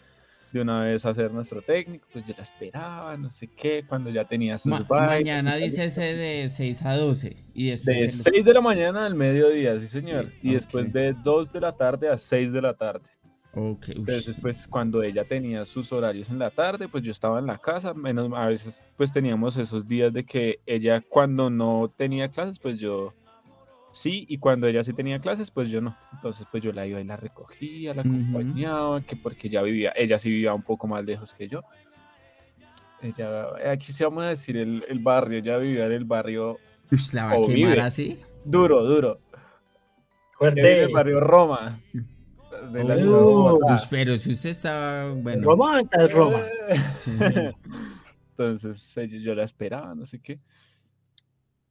[0.52, 4.26] de una vez hacer nuestro técnico, pues yo la esperaba, no sé qué, cuando ya
[4.26, 7.38] tenía sus Ma- mañana dice ese de 6 a 12.
[7.54, 10.26] Y después De el- 6 de la mañana al mediodía, sí señor.
[10.42, 13.08] Sí, Y después de 2 de la tarde a 6 de la tarde.
[13.54, 13.98] Ok, ush.
[13.98, 17.58] Entonces, pues cuando ella tenía sus horarios en la tarde, pues yo estaba en la
[17.58, 22.60] casa, menos a veces pues teníamos esos días de que ella cuando no tenía clases,
[22.60, 23.14] pues yo
[23.92, 25.96] sí, y cuando ella sí tenía clases, pues yo no.
[26.14, 30.18] Entonces, pues yo la iba y la recogía, la acompañaba, que porque ella vivía, ella
[30.20, 31.62] sí vivía un poco más lejos que yo.
[33.02, 36.58] Ella, aquí sí vamos a decir el, el barrio, ella vivía en el barrio
[37.14, 37.82] la va a quemar vive.
[37.82, 38.20] así.
[38.44, 39.20] duro, duro.
[39.22, 39.38] Vive
[40.50, 40.84] en Fuerte.
[40.84, 41.80] el barrio Roma.
[42.74, 43.00] De la Oh.
[43.00, 43.74] ciudad de Bogotá.
[43.76, 45.14] Ush, pero si usted estaba.
[45.14, 45.44] Bueno.
[45.44, 46.42] Roma es Roma.
[47.00, 47.12] sí.
[48.32, 50.40] Entonces yo la esperaba, no sé qué.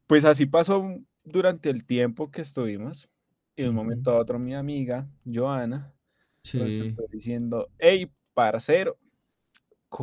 [0.07, 0.83] Pues así pasó
[1.29, 3.09] durante el tiempo que estuvimos.
[3.57, 5.93] Y de un momento a otro mi amiga, Joana,
[6.43, 6.95] Sí.
[7.11, 8.97] diciendo, hey, parcero,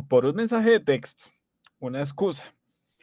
[0.08, 1.26] por un mensaje de texto,
[1.78, 2.44] una excusa.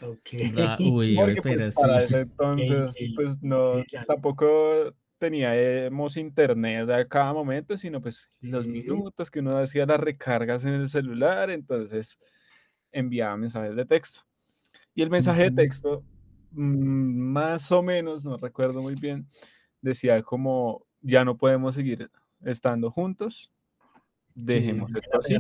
[0.02, 0.30] Ok.
[0.54, 2.06] Ra- Uy, Porque pero pues, para sí.
[2.06, 4.06] ese entonces, pues no, sí, claro.
[4.08, 8.72] tampoco teníamos internet a cada momento, sino pues los Sí.
[8.72, 12.20] minutos que uno hacía las recargas en el celular, entonces
[12.92, 14.22] enviaba mensajes de texto.
[14.94, 15.56] Y el mensaje Ujú.
[15.56, 16.04] de texto,
[16.54, 19.28] más o menos, no recuerdo muy bien,
[19.82, 22.10] decía como, ya no podemos seguir
[22.42, 23.52] estando juntos,
[24.36, 24.98] dejemos Mm.
[24.98, 25.36] esto así,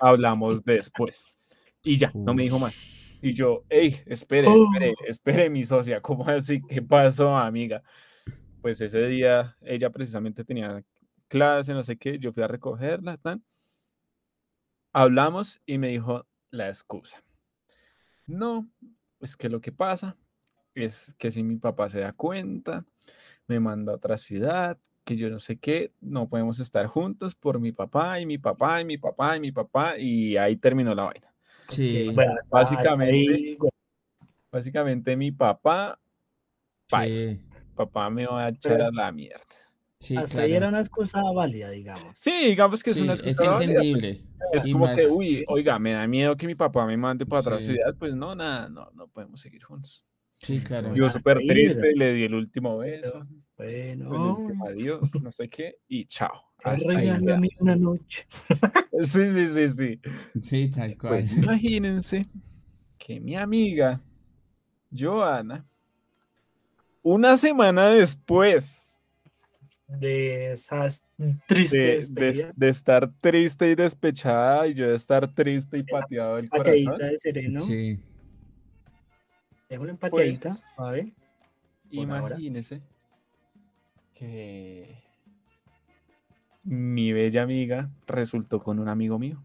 [0.00, 1.36] hablamos después.
[1.82, 2.74] Y ya, no me dijo más.
[3.20, 6.62] Y yo, hey, espere, espere, espere, mi socia, ¿cómo así?
[6.62, 7.82] ¿Qué pasó, amiga?
[8.60, 10.82] Pues ese día ella precisamente tenía
[11.28, 13.44] clase, no sé qué, yo fui a recogerla, tan.
[14.92, 17.22] Hablamos y me dijo la excusa.
[18.26, 18.68] No,
[19.20, 20.16] es que lo que pasa
[20.76, 22.84] es que si mi papá se da cuenta,
[23.48, 27.58] me manda a otra ciudad, que yo no sé qué, no podemos estar juntos por
[27.60, 31.04] mi papá y mi papá y mi papá y mi papá, y ahí terminó la
[31.04, 31.34] vaina.
[31.68, 32.10] Sí.
[32.14, 33.56] Bueno, Básicamente,
[34.52, 35.98] Básicamente mi papá,
[36.88, 37.40] Sí.
[37.74, 39.44] papá me va a echar a la mierda.
[39.98, 40.68] Sí, hasta ahí era claro.
[40.70, 42.18] una excusa válida, digamos.
[42.18, 44.24] Sí, digamos que es Sí, una es excusa válida, pues, entendible.
[44.52, 47.26] Es Y como que, más- uy, oiga, me da miedo que mi papá me mande
[47.26, 50.04] para otra ciudad, pues no, nada, no, no podemos seguir juntos.
[50.38, 50.94] Sí, claro.
[50.94, 53.26] Yo súper triste, le di el último beso,
[53.56, 56.42] Bueno, último adiós, no sé qué, y chao.
[56.62, 57.40] Hasta ahí regalo a queda.
[57.40, 58.26] mí una noche.
[59.04, 60.00] Sí, sí, sí, sí.
[60.40, 61.10] Sí, tal cual.
[61.18, 62.26] Pues imagínense
[62.98, 64.00] que mi amiga,
[64.90, 65.66] Joana,
[67.02, 68.98] una semana después
[69.86, 71.04] De esas
[71.46, 72.52] tristes de, de- despedidas.
[72.56, 77.16] de estar triste y despechada y yo de estar triste y pateado el corazón, de
[77.18, 77.60] sereno.
[77.60, 77.98] Sí.
[79.68, 80.50] Déjale en pateadita.
[80.50, 81.12] Pues, a ver.
[81.94, 82.34] por ahora.
[82.36, 82.80] imagínense
[84.14, 85.02] que
[86.64, 89.42] mi bella amiga resultó con un amigo mío.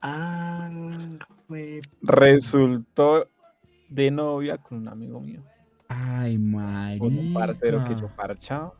[0.00, 0.70] Ah,
[1.46, 3.28] fue Resultó
[3.88, 5.42] de novia con un amigo mío.
[5.88, 7.00] Ay, marica.
[7.00, 8.74] con un parcero que yo parchaba.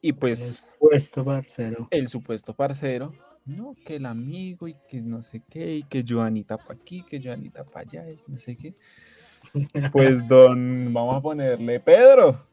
[0.00, 1.88] Y pues puesto, parcero.
[1.90, 3.12] el supuesto parcero,
[3.48, 7.20] no, que el amigo y que no sé qué, y que Joanita para aquí, que
[7.22, 8.74] Joanita para allá, y no sé qué.
[9.92, 12.46] Pues don, vamos a ponerle Pedro.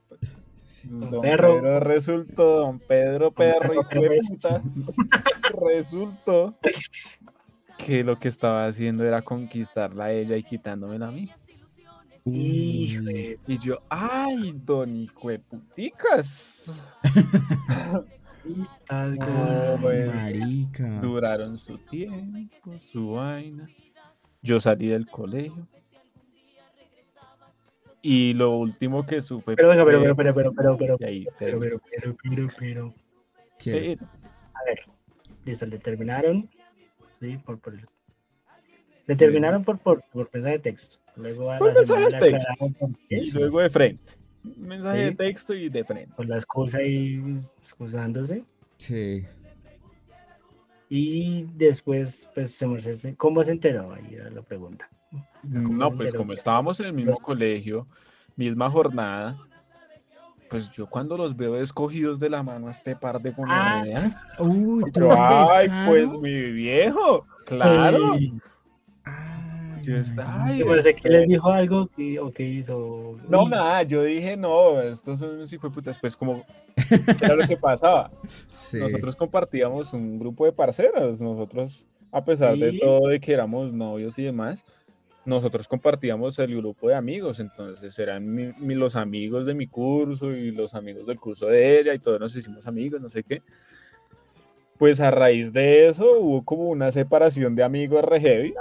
[0.83, 1.21] Don.
[1.21, 4.27] Pedro resultó, don Pedro Perro y Perro, pues.
[4.29, 4.61] puta,
[5.67, 6.55] resultó
[7.77, 11.29] que lo que estaba haciendo era conquistarla a ella y quitándomela a mí.
[12.25, 16.71] Híjole, Y yo, ay, don hijo de puticas.
[18.89, 20.99] algo- Ay, pues, marica.
[21.01, 23.67] Duraron su tiempo, su vaina.
[24.41, 25.67] Yo salí del colegio.
[28.01, 29.55] Y lo último que supe.
[29.55, 32.93] Pero venga, pero, fue- pero, pero, pero, pero, pero, ahí pero, pero, pero, pero, pero.
[34.53, 34.79] A ver,
[35.43, 36.47] listo, le terminaron.
[37.19, 37.73] Sí, por, por
[39.07, 40.97] le terminaron por, por, por mensaje de texto.
[41.15, 42.53] Luego a Por la semana texto.
[43.09, 44.13] Y luego de frente.
[44.57, 46.13] Mensaje de texto y de frente.
[46.15, 48.43] por la excusa y excusándose.
[48.77, 49.25] Sí.
[50.89, 53.93] Y después, pues, se me ¿cómo se enteró?
[53.93, 54.89] Ahí era la pregunta.
[55.41, 57.87] ¿Cómo No, pues como estábamos en el mismo Los- colegio,
[58.35, 59.37] misma jornada,
[60.49, 63.33] pues yo cuando los veo escogidos de la mano a este par de Ah,
[63.81, 68.13] gonorreas, Uy, yo, ay, pues mi viejo, claro.
[68.13, 68.31] Ay,
[69.85, 73.17] Yo estaba- ay, pensé que les dijo algo que, o que hizo.
[73.29, 76.43] No, Uy, nada, yo dije, no, estos son unos hijueputas, pues como,
[76.75, 78.11] ¿qué era lo que pasaba?
[78.47, 78.79] Sí.
[78.79, 82.79] Nosotros compartíamos un grupo de parceros, nosotros, a pesar de Sí.
[82.79, 84.65] todo, de que éramos novios y demás,
[85.25, 90.31] nosotros compartíamos el grupo de amigos, entonces eran mi- mi- los amigos de mi curso
[90.31, 93.41] y los amigos del curso de ella y todos nos hicimos amigos, no sé qué.
[94.77, 98.53] Pues a raíz de eso hubo como una separación de amigos re heavy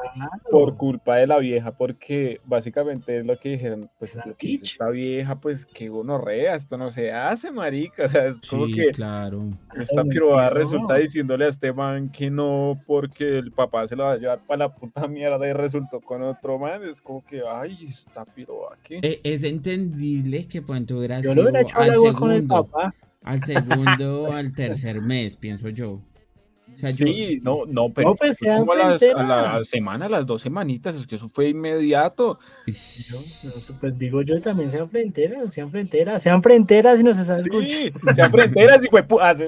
[0.50, 4.46] por culpa de la vieja, porque básicamente es lo que dijeron, pues La lo que
[4.46, 8.66] hizo esta vieja, pues que gonorrea, esto no se hace, marica, o sea, es como
[8.66, 9.48] Sí, que claro.
[9.76, 11.00] esta pirobada mentira, resulta no.
[11.00, 14.58] diciéndole a este man que no, porque el papá se lo va a llevar para
[14.58, 19.00] la puta mierda y resultó con otro man, es como que, ay, esta pirobada, ¿qué?
[19.02, 22.46] E- Es entendible que pues tú hubieras Yo lo hubiera hecho al algo con el
[22.46, 22.94] papá.
[23.24, 25.92] Al segundo o al tercer mes, pienso yo.
[26.72, 29.22] O sea, yo- Sí, no, no, pero No, pues, como a, las, a
[29.58, 32.38] la semana, a las dos semanitas, es que eso fue inmediato.
[32.66, 37.18] Yo, no sé, pues digo yo también sean fronteras, sean fronteras, sean fronteras y nos
[37.18, 38.14] están Sí, escuchando.
[38.14, 39.44] sean fronteras y fue pu- ah, sí,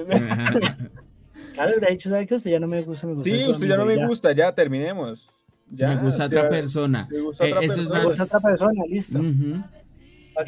[1.53, 3.07] Claro, hubiera dicho, ¿sabe que usted ya no me gusta?
[3.07, 5.27] Me gusta Sí, usted ya no me gusta, ya terminemos.
[5.71, 7.07] Ya, me gusta otra sea, persona.
[7.11, 7.99] me gusta Eh, otra eso es persona.
[7.99, 9.19] Me gusta otra persona, listo.
[9.19, 9.63] Ujú.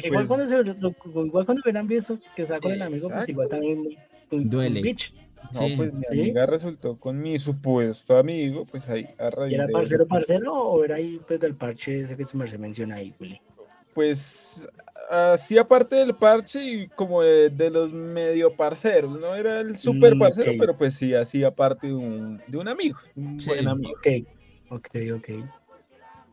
[0.02, 0.94] Igual, Pues- cuando se, lo-
[1.26, 3.82] igual cuando hubieran visto que estaba con el amigo, pues igual también
[4.30, 4.82] Duele.
[4.82, 5.12] bitch.
[5.54, 5.74] No, Sí.
[5.76, 6.20] pues mi Sí.
[6.20, 10.08] amiga resultó con mi supuesto amigo, pues ahí a raíz ¿Y era de parcero, eso,
[10.08, 13.40] parcero o era ahí pues del parche ese que su merced menciona ahí, Willy?
[13.94, 14.68] Pues
[15.10, 20.14] así aparte del parche y como de, de los medio parceros, no era el super
[20.14, 23.48] Mm, parcero, pero pues sí así aparte de un, de un amigo, un Sí.
[23.48, 23.92] buen amigo.
[23.98, 24.06] Ok,
[24.70, 25.28] ok, ok.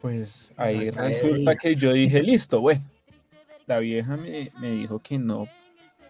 [0.01, 1.57] Pues ahí Hasta resulta ahí.
[1.57, 2.81] que yo dije, listo, bueno.
[3.67, 5.47] La vieja me, me dijo que no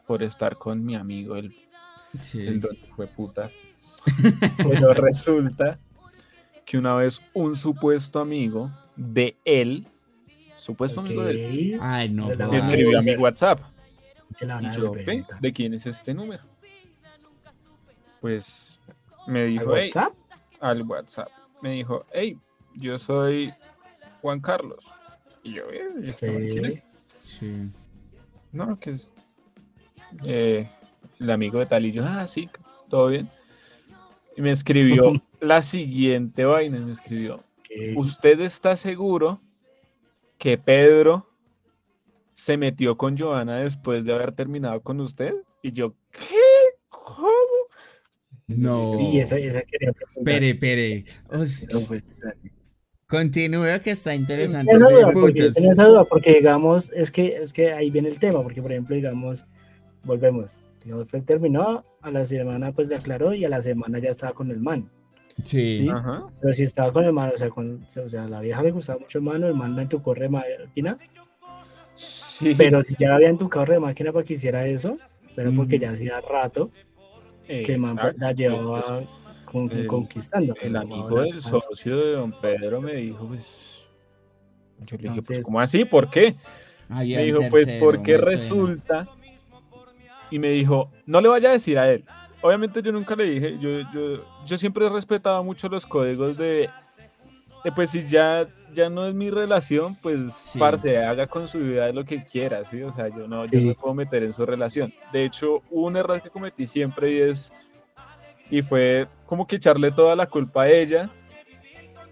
[0.06, 1.54] por estar con mi amigo, el,
[2.22, 2.46] Sí.
[2.48, 3.52] el don fue puta.
[4.58, 5.78] Pero resulta
[6.66, 9.86] que una vez un supuesto amigo de él,
[10.56, 12.30] supuesto amigo de él, Ay, no.
[12.30, 13.16] Me escribió a mi.
[13.16, 13.60] WhatsApp.
[14.36, 15.38] se la van Y yo, devolver "Ve, ahorita.
[15.42, 16.44] ¿de quién es este número?
[18.22, 18.80] Pues
[19.28, 20.14] me ¿Al dijo, hey, WhatsApp?
[20.62, 21.30] al WhatsApp.
[21.62, 22.38] Me dijo, hey,
[22.76, 23.54] yo soy
[24.22, 24.86] Juan Carlos.
[25.44, 26.78] Y yo, "Eh, ¿y este man quién Sí.
[26.78, 27.04] es?
[27.28, 27.70] Sí.
[28.54, 29.12] No, que es
[30.24, 30.70] eh,
[31.20, 31.86] el amigo de tal.
[31.86, 32.50] Y yo, ah, sí,
[32.90, 33.30] todo bien.
[34.38, 36.80] Y me escribió la siguiente vaina.
[36.80, 37.44] Me escribió.
[37.96, 39.42] ¿usted está seguro
[40.38, 41.30] que Pedro
[42.32, 45.34] se metió con Joana después de haber terminado con usted?
[45.62, 46.78] Y yo, ¿qué?
[46.90, 47.28] ¿Cómo?
[48.48, 49.00] No.
[49.00, 49.94] Y esa, esa quería.
[50.24, 51.04] Pere, pere.
[51.30, 51.82] O sea, No,
[53.08, 54.72] continúe que está interesante.
[54.72, 58.20] Tengo esa duda, porque, esa duda, porque digamos, es que, es que ahí viene el
[58.20, 59.46] tema, porque por ejemplo, digamos,
[60.04, 60.60] volvemos,
[61.06, 64.52] fue terminó, a la semana pues le aclaró y a la semana ya estaba con
[64.52, 64.90] el man,
[65.44, 65.80] Sí.
[65.84, 65.90] Sí.
[65.90, 66.24] Ajá.
[66.42, 69.00] pero si estaba con el man, o sea, con, o sea, la vieja le gustaba
[69.00, 70.98] mucho el man, el man en tu corre de máquina,
[71.96, 72.54] Sí.
[72.58, 74.98] pero si ya había en tu corre de máquina para que hiciera eso,
[75.36, 75.84] pero porque Ujú.
[75.84, 76.72] ya hacía rato
[77.50, 79.08] Eh, que el man la llevaba pues,
[79.52, 80.54] con- el- conquistando.
[80.62, 83.84] El amigo del socio de don Pedro me dijo, pues.
[84.86, 85.86] Yo le dije, pues, Entonces- ¿cómo así?
[85.86, 86.36] ¿Por qué?
[86.90, 88.32] Ahí Me dijo, pues, tercero, porque me suena.
[88.32, 89.08] resulta.
[90.30, 92.04] Y me dijo, no le vaya a decir a él.
[92.42, 96.70] Obviamente yo nunca le dije, yo, yo, yo siempre he respetado mucho los códigos de,
[97.64, 100.60] de, pues si ya, ya no es mi relación, pues Sí.
[100.60, 102.84] parce, haga con su vida lo que quiera, ¿sí?
[102.84, 103.62] O sea, yo no, yo Sí.
[103.62, 104.94] no me puedo meter en su relación.
[105.12, 107.52] De hecho, un error que cometí siempre y es,
[108.52, 111.10] y fue como que echarle toda la culpa a ella.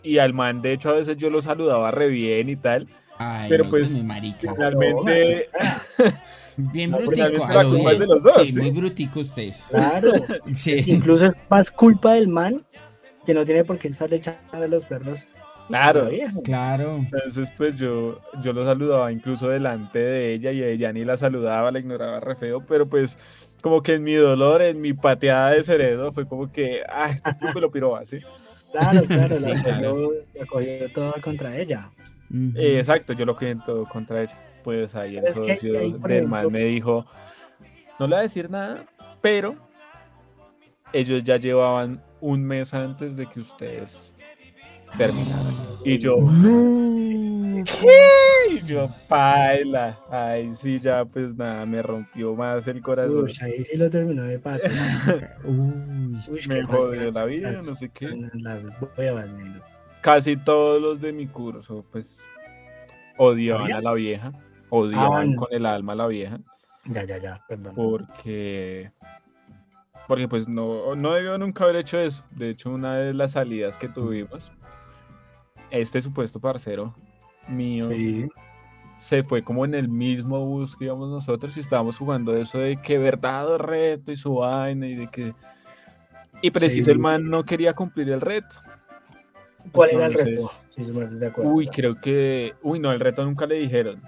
[0.03, 2.87] Y al man, de hecho, a veces yo lo saludaba re bien y tal.
[3.17, 3.93] Ay, pero no, pues.
[4.39, 5.49] Finalmente,
[6.57, 7.47] Bien no, brutico.
[7.47, 8.61] la culpa es de los dos, Sí, ¿sí?
[8.61, 9.53] muy brutico usted.
[9.69, 10.11] Claro,
[10.53, 10.75] Sí.
[10.87, 12.63] incluso es más culpa del man
[13.25, 15.27] que no tiene por qué estarle echando a los perros.
[15.67, 16.09] claro.
[16.43, 16.95] Claro.
[16.97, 21.71] Entonces, pues yo, yo lo saludaba incluso delante de ella y ella ni la saludaba,
[21.71, 23.17] la ignoraba re feo, pero pues
[23.65, 27.15] como que en mi dolor, en mi pateada de cerebro, fue como que, ay,
[27.55, 28.19] me lo piró así.
[28.71, 29.95] Claro, claro, Sí, la, claro.
[29.95, 31.89] cogió- la cogió toda contra ella.
[32.55, 34.37] Eh, exacto, yo lo en todo contra ella.
[34.63, 35.95] Pues ahí el que socio ahí, del
[36.43, 37.07] ejemplo- me dijo,
[37.99, 38.85] no le voy a decir nada,
[39.21, 39.55] pero
[40.93, 44.13] ellos ya llevaban un mes antes de que ustedes
[44.95, 45.55] terminaran.
[45.83, 47.44] Y yo, ¿qué?
[48.49, 49.99] Y yo, paila.
[50.09, 53.25] Ay, sí, ya pues nada, me rompió más el corazón.
[53.25, 55.37] Uy, ahí sí lo terminó de patear.
[55.43, 56.17] Uy.
[56.29, 58.09] Uy, me jodió la vida, no sé qué.
[58.33, 58.65] Las
[58.97, 59.27] huevas.
[60.01, 62.23] Casi todos los de mi curso, pues,
[63.17, 63.77] odiaban ¿Sabía?
[63.77, 64.31] a la vieja.
[64.69, 66.39] Odiaban Ah, con el alma a la vieja.
[66.85, 67.73] Ya, ya, ya, perdón.
[67.75, 68.91] Porque.
[70.07, 72.23] Porque pues no, no debió nunca haber hecho eso.
[72.31, 74.51] De hecho, una de las salidas que tuvimos,
[75.71, 76.93] este supuesto parcero
[77.47, 78.27] mío Sí,
[78.97, 82.77] se fue como en el mismo bus que íbamos nosotros y estábamos jugando eso de
[82.77, 85.33] que verdad reto y su vaina y de que.
[86.41, 86.91] Y preciso, Sí.
[86.91, 88.55] el man no quería cumplir el reto.
[89.71, 90.51] ¿Cuál era el reto?
[90.69, 91.51] Sí, de acuerdo.
[91.51, 92.53] Uy, creo que.
[92.61, 94.01] Uy, no, el reto nunca le dijeron.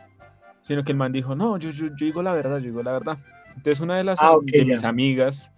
[0.62, 2.92] Sino que el man dijo, no, yo, yo, yo digo la verdad, yo digo la
[2.92, 3.18] verdad.
[3.56, 4.66] Entonces una de las Ah, de ya.
[4.66, 5.52] mis amigas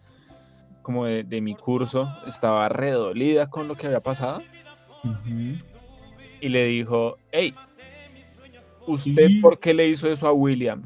[0.81, 4.41] como de, de mi curso, estaba redolida con lo que había pasado
[6.41, 7.53] y le dijo, hey,
[8.89, 9.39] ¿usted Sí.
[9.39, 10.83] por qué le hizo eso a William?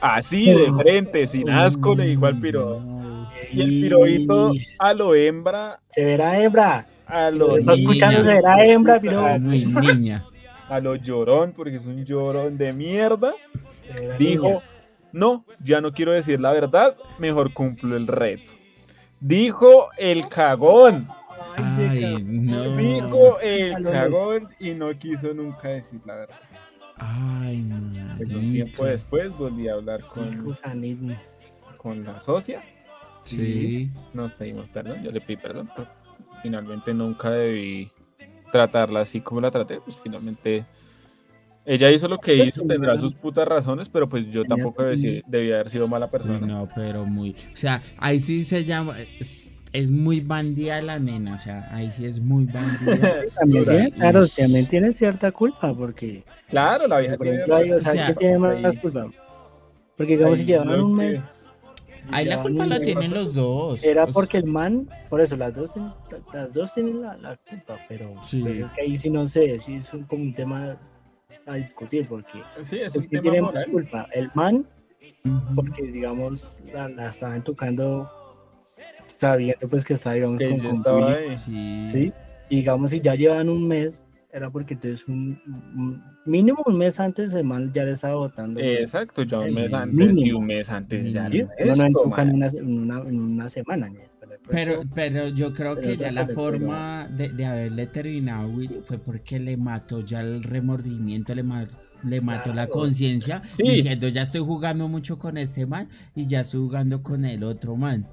[0.00, 2.80] Así de frente, sin asco, le dijo al piro.
[2.80, 3.30] No.
[3.52, 6.86] Y el piroito a lo hembra, Se verá hembra.
[7.06, 9.38] a Si lo, nos está escuchando, se verá hembra, piro.
[9.38, 10.24] Muy niña.
[10.68, 13.32] a lo llorón, porque es un llorón de mierda.
[14.18, 14.62] Dijo, niña.
[15.12, 18.52] no, ya no quiero decir la verdad, mejor cumplo el reto.
[19.20, 21.08] Dijo el cagón,
[21.56, 22.18] Ay, se Ay, cagó.
[22.28, 22.76] no.
[22.76, 26.36] dijo el cagón y no quiso nunca decir la verdad.
[26.98, 27.64] Ay,
[28.16, 30.52] Pues un tiempo después volví a hablar con,
[31.76, 32.62] con la socia,
[33.22, 33.90] Sí.
[34.14, 35.88] nos pedimos perdón, yo le pedí perdón, pero
[36.42, 37.90] finalmente nunca debí
[38.52, 40.64] tratarla así como la traté, pues finalmente
[41.64, 45.52] ella hizo lo que hizo, tendrá sus putas razones, pero pues yo tampoco debí, debí
[45.52, 46.38] haber sido mala persona.
[46.46, 47.32] no, pero muy.
[47.52, 48.96] O sea, ahí sí se llama.
[49.00, 51.34] Es, es muy bandida la nena.
[51.34, 53.22] O sea, ahí sí es muy bandida.
[53.38, 57.24] También O sea, tiene, claro, y- también tiene cierta culpa, porque, Claro, la vieja por
[57.26, 59.06] tiene ejemplo, ahí, o o sea, sea, ¿quién tiene más ahí- culpa?
[59.96, 61.16] Porque, digamos, si llevaban un mes.
[62.04, 63.82] si Ahí la culpa la tienen los dos.
[63.82, 65.92] Era O sea, porque el man, por eso las dos, tienen-
[66.32, 68.42] las dos tienen la, la culpa, pero Sí.
[68.42, 70.76] pues es que ahí sí no sé, sí es un- como un tema
[71.46, 74.64] a discutir, porque Sí, es, que tema tiene más culpa el man,
[75.54, 78.08] porque digamos la, la estaban tocando
[79.16, 81.36] sabiendo pues que estaba digamos Que con, estaba ahí.
[81.36, 81.88] Sí.
[81.92, 82.12] ¿sí?
[82.48, 85.40] Y digamos si ya llevan un mes, era porque entonces un,
[85.74, 88.60] un- mínimo un mes antes el man ya le estaba votando.
[88.60, 90.26] pues, Exacto, ya un mes antes mínimo.
[90.26, 91.28] y un mes antes ya.
[91.30, 91.42] ¿sí?
[91.42, 92.34] no no esto, empuja en man.
[92.36, 93.88] una, en una, en una semana.
[93.88, 93.94] ¿no?
[94.48, 98.80] Pero, Pero, yo creo pero que ya la forma de, de haberle terminado a Willy
[98.84, 101.66] fue porque le mató ya el remordimiento, le, ma-
[102.04, 103.64] le mató la conciencia, Sí.
[103.64, 107.74] diciendo ya estoy jugando mucho con este man y ya estoy jugando con el otro
[107.76, 108.06] man.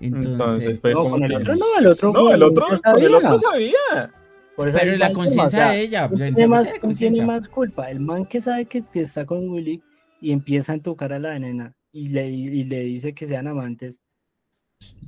[0.00, 2.80] Entonces, Entonces, fue no, con el otro no, el otro, No, el otro, con el
[2.82, 3.16] sabía.
[3.16, 4.12] otro sabía.
[4.56, 7.90] Por eso pero la conciencia o sea, de ella, ¿quién en tiene, más, culpa?
[7.90, 9.80] El man que sabe que, que está con Willy
[10.20, 14.00] y empieza a tocar a la nena y le, y le dice que sean amantes.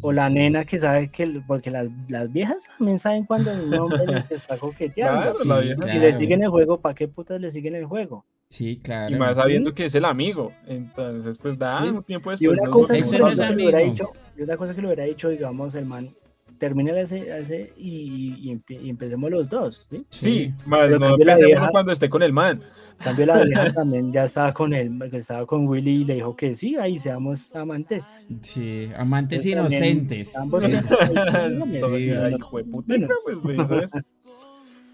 [0.03, 4.07] O la nena que sabe que, porque las, las viejas también saben cuando un hombre
[4.07, 5.33] les está coqueteando.
[5.33, 5.83] Claro, Sí, la vieja.
[5.83, 6.07] si claro.
[6.07, 8.25] le siguen el juego, ¿para qué putas le siguen el juego?
[8.51, 9.15] Sí, claro.
[9.15, 10.53] Y más sabiendo que es el amigo.
[10.67, 11.89] Entonces, pues da Sí.
[11.89, 12.51] un tiempo Y después.
[12.59, 13.79] una nos cosa, a no que es amigo.
[13.79, 16.11] dicho, y otra cosa que le hubiera dicho, digamos, el man,
[16.59, 20.05] termina ese, ese y, y, y empecemos los dos, ¿sí?
[20.11, 22.61] Sí, más Pero no vieja- cuando esté con el man.
[22.99, 26.15] En cambio, la vieja también ya estaba con él, que estaba con Willy y le
[26.17, 28.27] dijo que sí, ahí seamos amantes.
[28.43, 30.37] Sí, amantes Entonces, inocentes.
[30.37, 30.71] ambos- Sí.
[32.51, 33.91] Pues.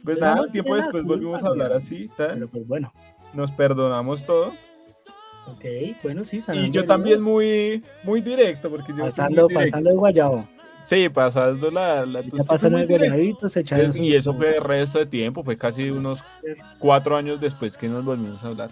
[0.05, 2.93] Pues nada, tiempo que después volvimos a hablar así, tal, Pero pues bueno,
[3.37, 4.55] nos perdonamos todo.
[5.47, 5.65] ok,
[6.03, 10.49] bueno, sí, Y yo también muy, muy directo, porque yo pasando, pasando el guayabo.
[10.85, 12.07] Sí, pasando la...
[12.07, 15.43] la Ya pasó muy el guayabito, se echaron Y eso fue el resto de tiempo,
[15.43, 16.25] fue casi unos
[16.79, 18.71] cuatro años después que nos volvimos a hablar.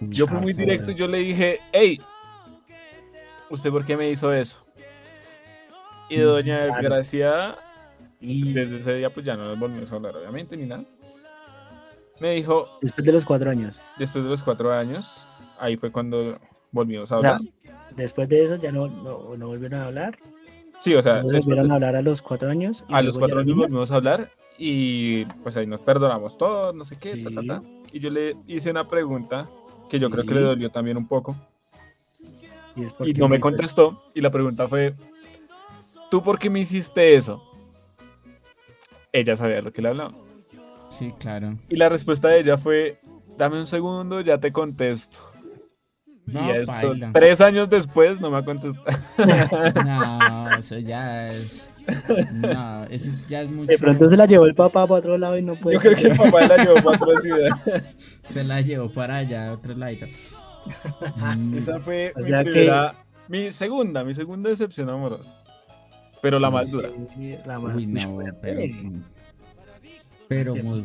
[0.00, 2.00] Yo fui muy directo y yo le dije, hey,
[3.50, 4.64] ¿usted por qué me hizo eso?
[6.08, 6.80] Y doña Claro.
[6.80, 7.58] desgraciada,
[8.20, 10.84] Y desde ese día pues ya no nos volvimos a hablar, obviamente, ni nada.
[12.20, 13.80] Me dijo, después de los cuatro años.
[13.98, 15.26] después de los cuatro años,
[15.58, 16.36] ahí fue cuando
[16.72, 17.52] volvimos a O sea, hablar.
[17.94, 20.18] después de eso ya no, no, no volvieron a hablar.
[20.80, 22.84] Sí, o sea, volvieron de- a hablar a los cuatro años.
[22.88, 26.96] a los cuatro años volvimos a hablar y pues ahí nos perdonamos todos, no sé
[26.98, 27.46] qué, ta, ta, Sí.
[27.48, 27.62] ta.
[27.92, 29.46] Y yo le hice una pregunta
[29.88, 30.34] que yo creo que Sí.
[30.34, 31.36] le dolió también un poco.
[32.76, 34.04] Y, es y no me contestó.
[34.14, 34.94] Y la pregunta fue,
[36.10, 37.42] ¿tú por qué me hiciste eso?
[39.12, 40.12] Ella sabía lo que le hablaba.
[40.98, 41.56] Sí, claro.
[41.68, 42.98] Y la respuesta de ella fue,
[43.36, 45.18] dame un segundo, ya te contesto.
[46.26, 47.10] No, y esto, paila.
[47.14, 48.98] tres años después, no me ha contestado.
[49.84, 51.64] No, eso ya es.
[52.34, 53.66] No, eso es- ya es mucho.
[53.72, 55.76] De pronto se la llevó el papá para otro lado y no puede.
[55.76, 57.48] Yo creo que el papá la llevó para otra ciudad.
[58.28, 59.96] Se la llevó para allá, a otro lado.
[61.16, 62.94] Mm, Esa fue O mi, sea que- primera-
[63.28, 65.32] mi segunda, mi segunda decepción amorosa.
[66.20, 66.90] Pero la más dura.
[67.16, 68.60] Sí, la más Uy, no, pero.
[70.28, 70.84] Pero muy.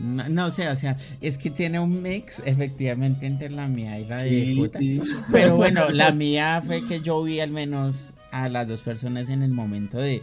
[0.00, 3.98] No, no, o sea, o sea, es que tiene un mix efectivamente entre la mía
[3.98, 4.78] y la de Sí, Jota.
[4.78, 5.00] sí.
[5.32, 9.42] Pero bueno, la mía fue que yo vi al menos a las dos personas en
[9.42, 10.22] el momento de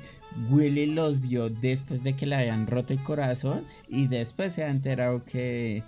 [0.50, 4.70] Willy los vio después de que le habían roto el corazón y después se ha
[4.70, 5.84] enterado que,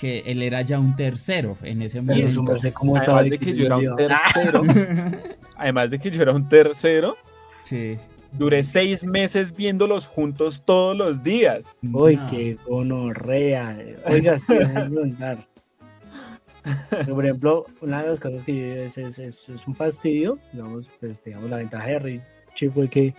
[0.00, 2.52] que él era ya un tercero en ese Pero su momento.
[2.52, 4.62] merced, ¿cómo Además sabe de que yo yo era un tercero.
[5.56, 7.16] Además de que yo era un tercero.
[7.62, 7.96] Sí.
[8.32, 11.76] Duré seis meses viéndolos juntos todos los días.
[11.82, 12.26] Uy, No.
[12.30, 13.76] qué gonorrea.
[14.06, 15.38] Oiga, sí, preguntar.
[17.08, 21.22] Por ejemplo, una de las cosas que es, es, es, es un fastidio, digamos, pues
[21.24, 23.14] digamos la ventaja de Richie fue que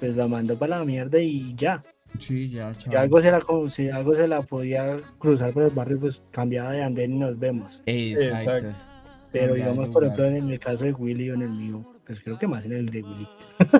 [0.00, 1.82] pues la mandó para la mierda y ya.
[2.18, 2.98] Sí, ya, Si chao.
[3.00, 6.82] algo se la, si algo se la podía cruzar por el barrio, pues cambiaba de
[6.82, 7.82] andén y nos vemos.
[7.86, 8.52] Exacto.
[8.56, 8.78] Exacto.
[9.30, 12.38] Pero digamos, por ejemplo, en el caso de Willy o en el mío, pues creo
[12.38, 13.26] que más en el de Willy.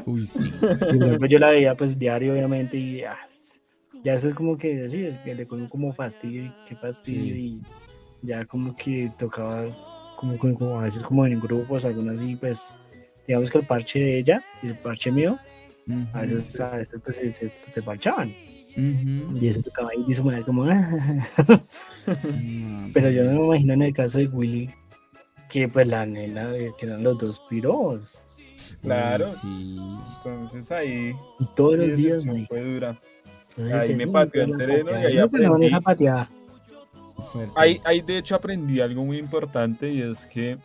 [0.06, 0.50] Uy, sí.
[0.90, 3.16] Y, ejemplo, yo la veía pues diario, obviamente, y ah,
[4.04, 7.60] ya después como que sí, es que le cogió como fastidio, y qué fastidio, Sí.
[8.22, 9.64] y ya como que tocaba,
[10.16, 12.72] como, como, como a veces como en grupos, algunas así, pues,
[13.26, 15.38] digamos que el parche de ella y el parche mío,
[16.14, 18.34] a Ujú, veces, a veces pues se, se, se parchaban,
[18.76, 19.38] ujú.
[19.40, 21.24] y eso tocaba ahí disimular como, "Ah".
[22.92, 24.70] Pero yo no me imagino en el caso de Willy,
[25.54, 28.18] que pues la nena, que eran los dos piros,
[28.82, 29.26] Claro.
[29.26, 29.78] Sí.
[30.24, 32.46] Entonces ahí y todos los días, marica.
[32.48, 32.94] fue dura.
[33.56, 35.66] Entonces, ahí me pateó el sereno y ahí No, pero no, aprendí.
[35.66, 36.30] esa pateada.
[37.56, 40.58] Ahí, ahí de hecho aprendí algo muy importante y es que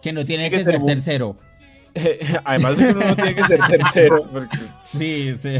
[0.00, 1.36] Que no tiene que que ser ser tercero.
[2.44, 5.58] además de que uno no tiene que ser tercero, porque Sí, sí.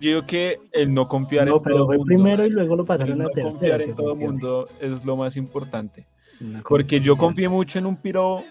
[0.00, 2.74] yo digo que el no confiar No, en pero todo fue mundo, primero y luego
[2.76, 3.50] lo el pasaron no a tercero.
[3.50, 6.06] confiar en todo fue mundo es lo más importante.
[6.68, 8.44] Porque yo confié mucho en un piro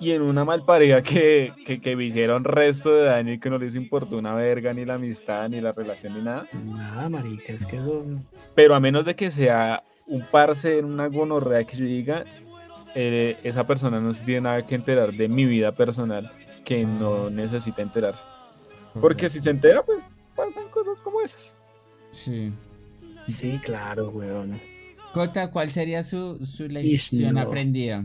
[0.00, 3.58] y en una malpareja que, que, que me hicieron resto de daño y que no
[3.58, 6.46] les importó una verga, ni la amistad, ni la relación, ni nada.
[6.64, 8.04] Nada, marica, es que eso.
[8.54, 12.24] Pero a menos de que sea un parce en una gonorrea que yo diga,
[12.94, 16.30] eh, esa persona no se tiene nada que enterar de mi vida personal
[16.64, 18.22] que no necesita enterarse.
[19.00, 20.04] Porque si se entera, pues
[20.36, 21.54] pasan cosas como esas.
[22.10, 22.52] Sí.
[23.26, 24.60] Sí, claro, weón.
[25.14, 27.40] Cota, ¿cuál sería su, su lección no.
[27.40, 28.04] aprendida?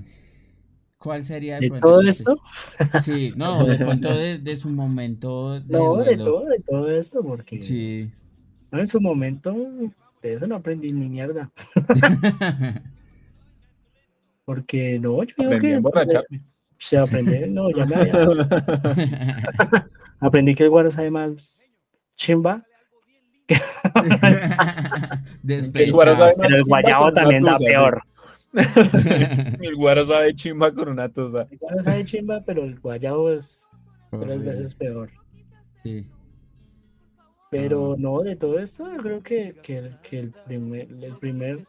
[0.99, 2.39] ¿Cuál sería ¿De pronto todo esto?
[3.03, 7.24] Sí, no, de pronto de, de su momento de No, de todo, de todo esto,
[7.24, 8.12] porque Sí.
[8.72, 9.55] no, en su momento
[10.22, 11.49] de eso no aprendí ni mierda.
[14.45, 16.41] Porque no, yo a que emborracharme.
[16.78, 18.14] se aprende, no, ya me había,
[20.20, 21.72] aprendí que el guaro sabe más
[22.16, 22.66] chimba,
[25.43, 25.93] Despechado.
[25.95, 28.02] guaro sabe más pero el guayabo también da peor.
[29.62, 31.47] El guaro sabe chimba con una tusa.
[31.52, 33.70] El guaro sabe chimba, pero el guayabo es
[34.10, 34.45] tres Horrible.
[34.50, 35.10] veces peor.
[35.84, 36.08] Sí.
[37.52, 37.95] Pero Ah.
[38.00, 41.60] no, de todo esto, yo creo que, que, el- que el primer, el primer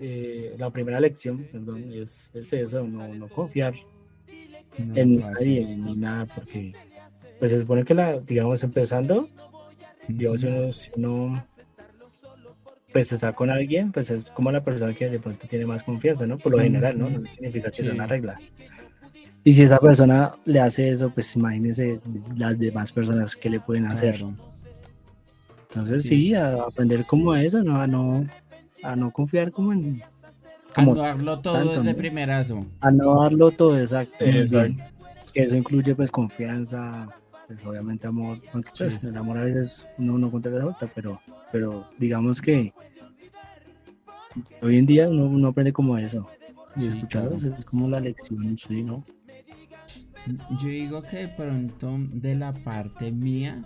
[0.00, 3.72] eh, la primera lección, perdón, es, es eso, no, no confiar
[4.78, 6.74] No en nadie ni nada, porque
[7.38, 9.26] pues se supone que la, digamos, empezando,
[10.08, 11.44] digamos, si uno, si uno,
[12.92, 16.26] pues está con alguien, pues es como la persona que de pronto tiene más confianza,
[16.26, 16.38] ¿no?
[16.38, 17.10] Por lo general, ¿no?
[17.10, 17.90] No significa que sea Sí.
[17.92, 18.38] una regla.
[19.44, 22.00] Y si esa persona le hace eso, pues imagínese
[22.36, 24.16] las demás personas que le pueden hacer.
[24.16, 24.34] Claro.
[25.70, 26.08] Entonces Sí.
[26.08, 27.80] sí, a aprender como a eso, ¿no?
[27.80, 28.26] A no,
[28.82, 30.02] a no confiar como en...
[30.74, 31.98] A no darlo todo tanto, de ¿no?
[31.98, 32.66] primerazo.
[32.80, 34.24] a no darlo todo exacto.
[34.24, 37.08] Que eso incluye pues confianza,
[37.48, 38.98] pues obviamente amor, aunque pues, Sí.
[39.06, 41.18] el amor a veces uno no contra la otra, pero,
[41.50, 42.72] pero digamos que
[44.62, 46.28] hoy en día uno, uno aprende como eso.
[46.76, 47.36] Y Sí, claro.
[47.58, 49.02] es como la lección, sí, ¿no?
[50.60, 53.62] Yo digo que de pronto de la parte mía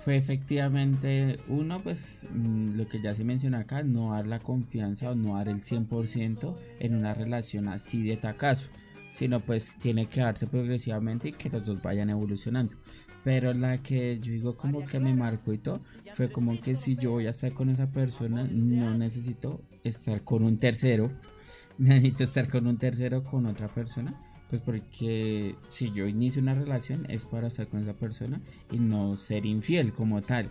[0.00, 5.10] fue efectivamente uno, pues mm, lo que ya se menciona acá, no dar la confianza
[5.10, 8.68] o no dar el 100% en una relación así de tacazo,
[9.14, 12.76] sino pues tiene que darse progresivamente y que los dos vayan evolucionando.
[13.24, 15.80] Pero la que yo digo como que me marcó y todo,
[16.12, 20.44] fue como que si yo voy a estar con esa persona, no necesito estar con
[20.44, 21.10] un tercero,
[21.78, 24.12] necesito estar con un tercero con otra persona
[24.54, 29.16] pues porque si yo inicio una relación es para estar con esa persona y no
[29.16, 30.48] ser infiel como tal.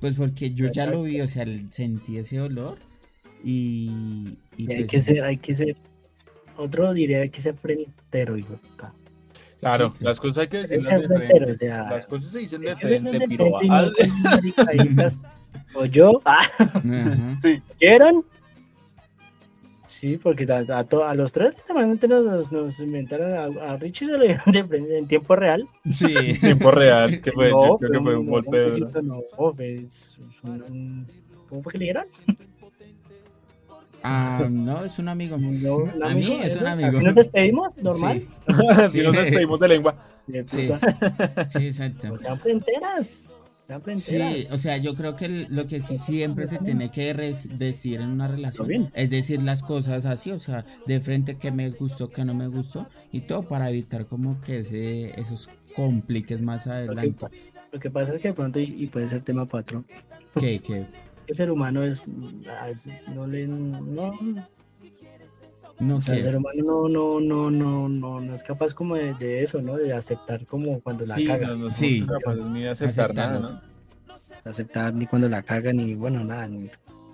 [0.00, 2.78] Pues porque yo ya lo vi, o sea, sentí ese olor
[3.42, 4.36] y...
[4.58, 5.76] hay pues, que ser, hay que ser,
[6.58, 8.58] otro diría hay que ser frentero, hijo.
[9.60, 10.04] Claro, Sí.
[10.04, 11.54] las cosas hay que decirlas de frentero, o frente.
[11.54, 13.44] sea, Las cosas se dicen de frente, de piro.
[13.58, 15.18] frente y no con maricaditas.
[15.74, 16.82] O yo, ah, ajá,
[17.42, 18.24] Sí, ¿Vieron?
[19.86, 23.76] Sí, porque a, a to- a los tres literalmente nos, nos, nos inventaron a, a
[23.78, 25.66] Richie se lo dieron de frente en tiempo real.
[25.90, 26.06] Sí.
[26.16, 28.66] en tiempo real, que fue, yo creo que fue un no, golpe duro.
[28.66, 29.20] besito, no,
[29.54, 31.06] fue- es- es un- un-
[31.48, 32.04] ¿Cómo fue que le dieron?
[34.02, 35.36] Ah, no, es un amigo.
[35.38, 36.88] No, un A mí es un amigo.
[36.88, 38.22] Así nos despedimos, normal.
[38.46, 39.94] Sí, Así nos despedimos de lengua.
[40.26, 40.68] De Sí.
[41.48, 42.08] sí, exacto.
[42.08, 43.34] Pues fronteras.
[43.66, 44.34] Sean fronteras.
[44.34, 48.08] Sí, o sea, yo creo que lo que sí siempre se tiene que decir en
[48.08, 52.24] una relación es decir las cosas así, o sea, de frente que me gustó, que
[52.24, 56.78] no me gustó y todo para evitar como que ese, esos compliques más lo, que,
[56.78, 57.26] adelante.
[57.72, 59.84] lo que pasa es que de pronto, y, y puede ser tema patrón,
[60.38, 60.60] Que,
[61.28, 62.04] que, el ser humano es,
[62.70, 63.80] es- no le, no,
[65.80, 68.96] No O sea, el ser humano no, no, no, no, no, no es capaz como
[68.96, 69.76] de, de eso, ¿no?
[69.76, 71.48] De aceptar como cuando la Sí, caga.
[71.48, 72.04] no, no Sí.
[72.04, 73.38] capaces ni de aceptar nada.
[73.40, 73.60] ¿no?
[74.50, 76.48] Aceptar ni cuando la caga, ni bueno, nada.
[76.48, 76.68] Ni...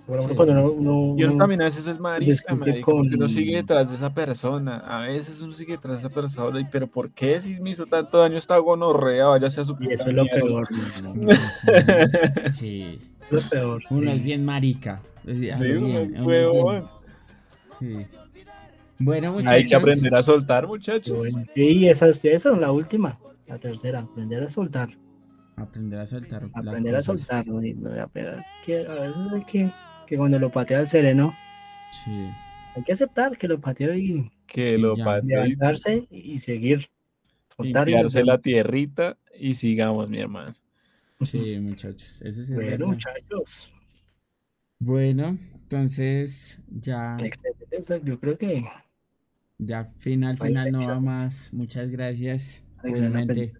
[0.07, 0.75] Por Sí, cuando sí.
[0.77, 3.89] uno, uno- Y uno también a veces es marica, marica, porque uno con- sigue detrás
[3.89, 4.77] de esa persona.
[4.77, 6.59] A veces uno sigue detrás de esa persona.
[6.59, 9.25] Y, pero ¿por qué si me hizo tanto daño esta gonorrea?
[9.25, 10.67] Váyase a su Y eso es lo peor.
[12.53, 12.99] Sí.
[13.29, 13.81] Lo peor.
[13.91, 14.17] Uno sí.
[14.17, 15.01] es bien marica.
[15.25, 16.85] Sí, uno es huevón.
[17.79, 18.05] Sí.
[18.99, 19.51] Bueno, muchachos.
[19.51, 21.21] Hay que aprender a soltar, muchachos.
[21.53, 23.19] Sí, esa es, esa es la última.
[23.47, 24.89] La tercera, aprender a soltar.
[25.57, 26.43] Aprender a soltar.
[26.43, 27.45] las Aprender a soltar.
[28.01, 28.45] a pegar.
[28.65, 29.71] Que a veces hay que,
[30.07, 31.35] que cuando lo patea el sereno,
[31.91, 32.11] Sí.
[32.75, 35.05] hay que aceptar que lo pateó y Que lo Ya.
[35.05, 36.89] patee, levantarse y seguir.
[37.59, 40.53] Y la tierrita y sigamos, mi hermano.
[41.21, 42.21] Sí, muchachos.
[42.21, 42.85] Eso sí es Bueno, verdad.
[42.87, 43.73] muchachos.
[44.79, 48.01] Bueno, entonces ya, Excelente.
[48.03, 48.65] Yo creo que
[49.57, 51.53] ya final, final no va más.
[51.53, 52.63] Muchas gracias.
[52.83, 53.53] Obviamente.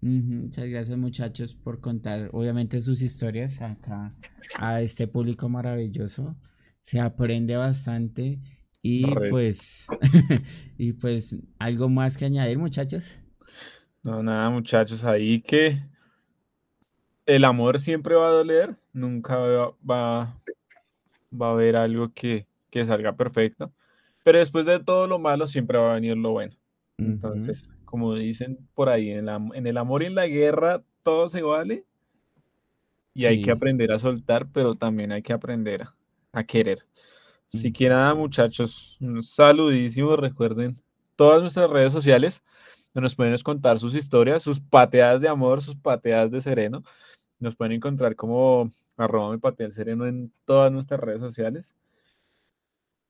[0.00, 4.14] Muchas gracias muchachos por contar, obviamente, sus historias acá
[4.58, 6.36] a este público maravilloso.
[6.80, 8.38] Se aprende bastante
[8.82, 9.28] y Re.
[9.30, 9.86] pues,
[10.78, 13.18] y pues algo más que añadir muchachos.
[14.02, 15.82] No, nada, muchachos, ahí que
[17.26, 20.42] el amor siempre va a doler, nunca va, va,
[21.32, 23.72] va a haber algo que, que salga perfecto,
[24.24, 26.54] pero después de todo lo malo siempre va a venir lo bueno.
[26.98, 30.82] Entonces, como dicen por ahí, en el, am- en el amor y en la guerra
[31.02, 31.84] todo se vale
[33.14, 35.94] y hay que aprender a soltar, pero también hay que aprender a,
[36.32, 36.78] a querer.
[37.52, 37.72] Así Ujú.
[37.72, 40.16] que nada, muchachos, un saludísimo.
[40.16, 40.76] Recuerden
[41.16, 42.42] todas nuestras redes sociales,
[42.94, 46.84] donde nos pueden contar sus historias, sus pateadas de amor, sus pateadas de sereno.
[47.38, 51.74] Nos pueden encontrar como arroba me patea el sereno en todas nuestras redes sociales.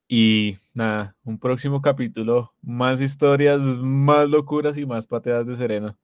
[0.09, 5.99] Y nada, un próximo capítulo, más historias, más locuras y más pateadas de sereno.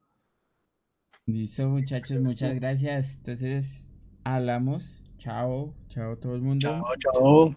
[1.26, 3.16] Listo muchachos, muchas gracias.
[3.18, 3.88] Entonces,
[4.24, 5.04] hablamos.
[5.18, 6.68] Chao, chao todo el mundo.
[6.68, 7.56] Chao, chao.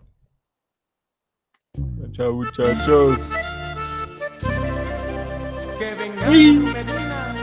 [2.12, 3.18] Chao, muchachos.
[5.80, 6.54] Que venga Uy.
[6.60, 7.36] Medina,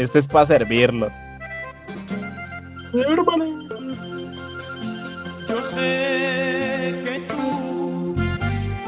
[0.00, 1.10] Este es para servirlo.
[5.46, 8.16] Yo sé que tú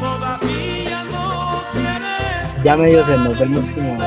[0.01, 3.99] todavía no tienes Ya medio se nos vemos como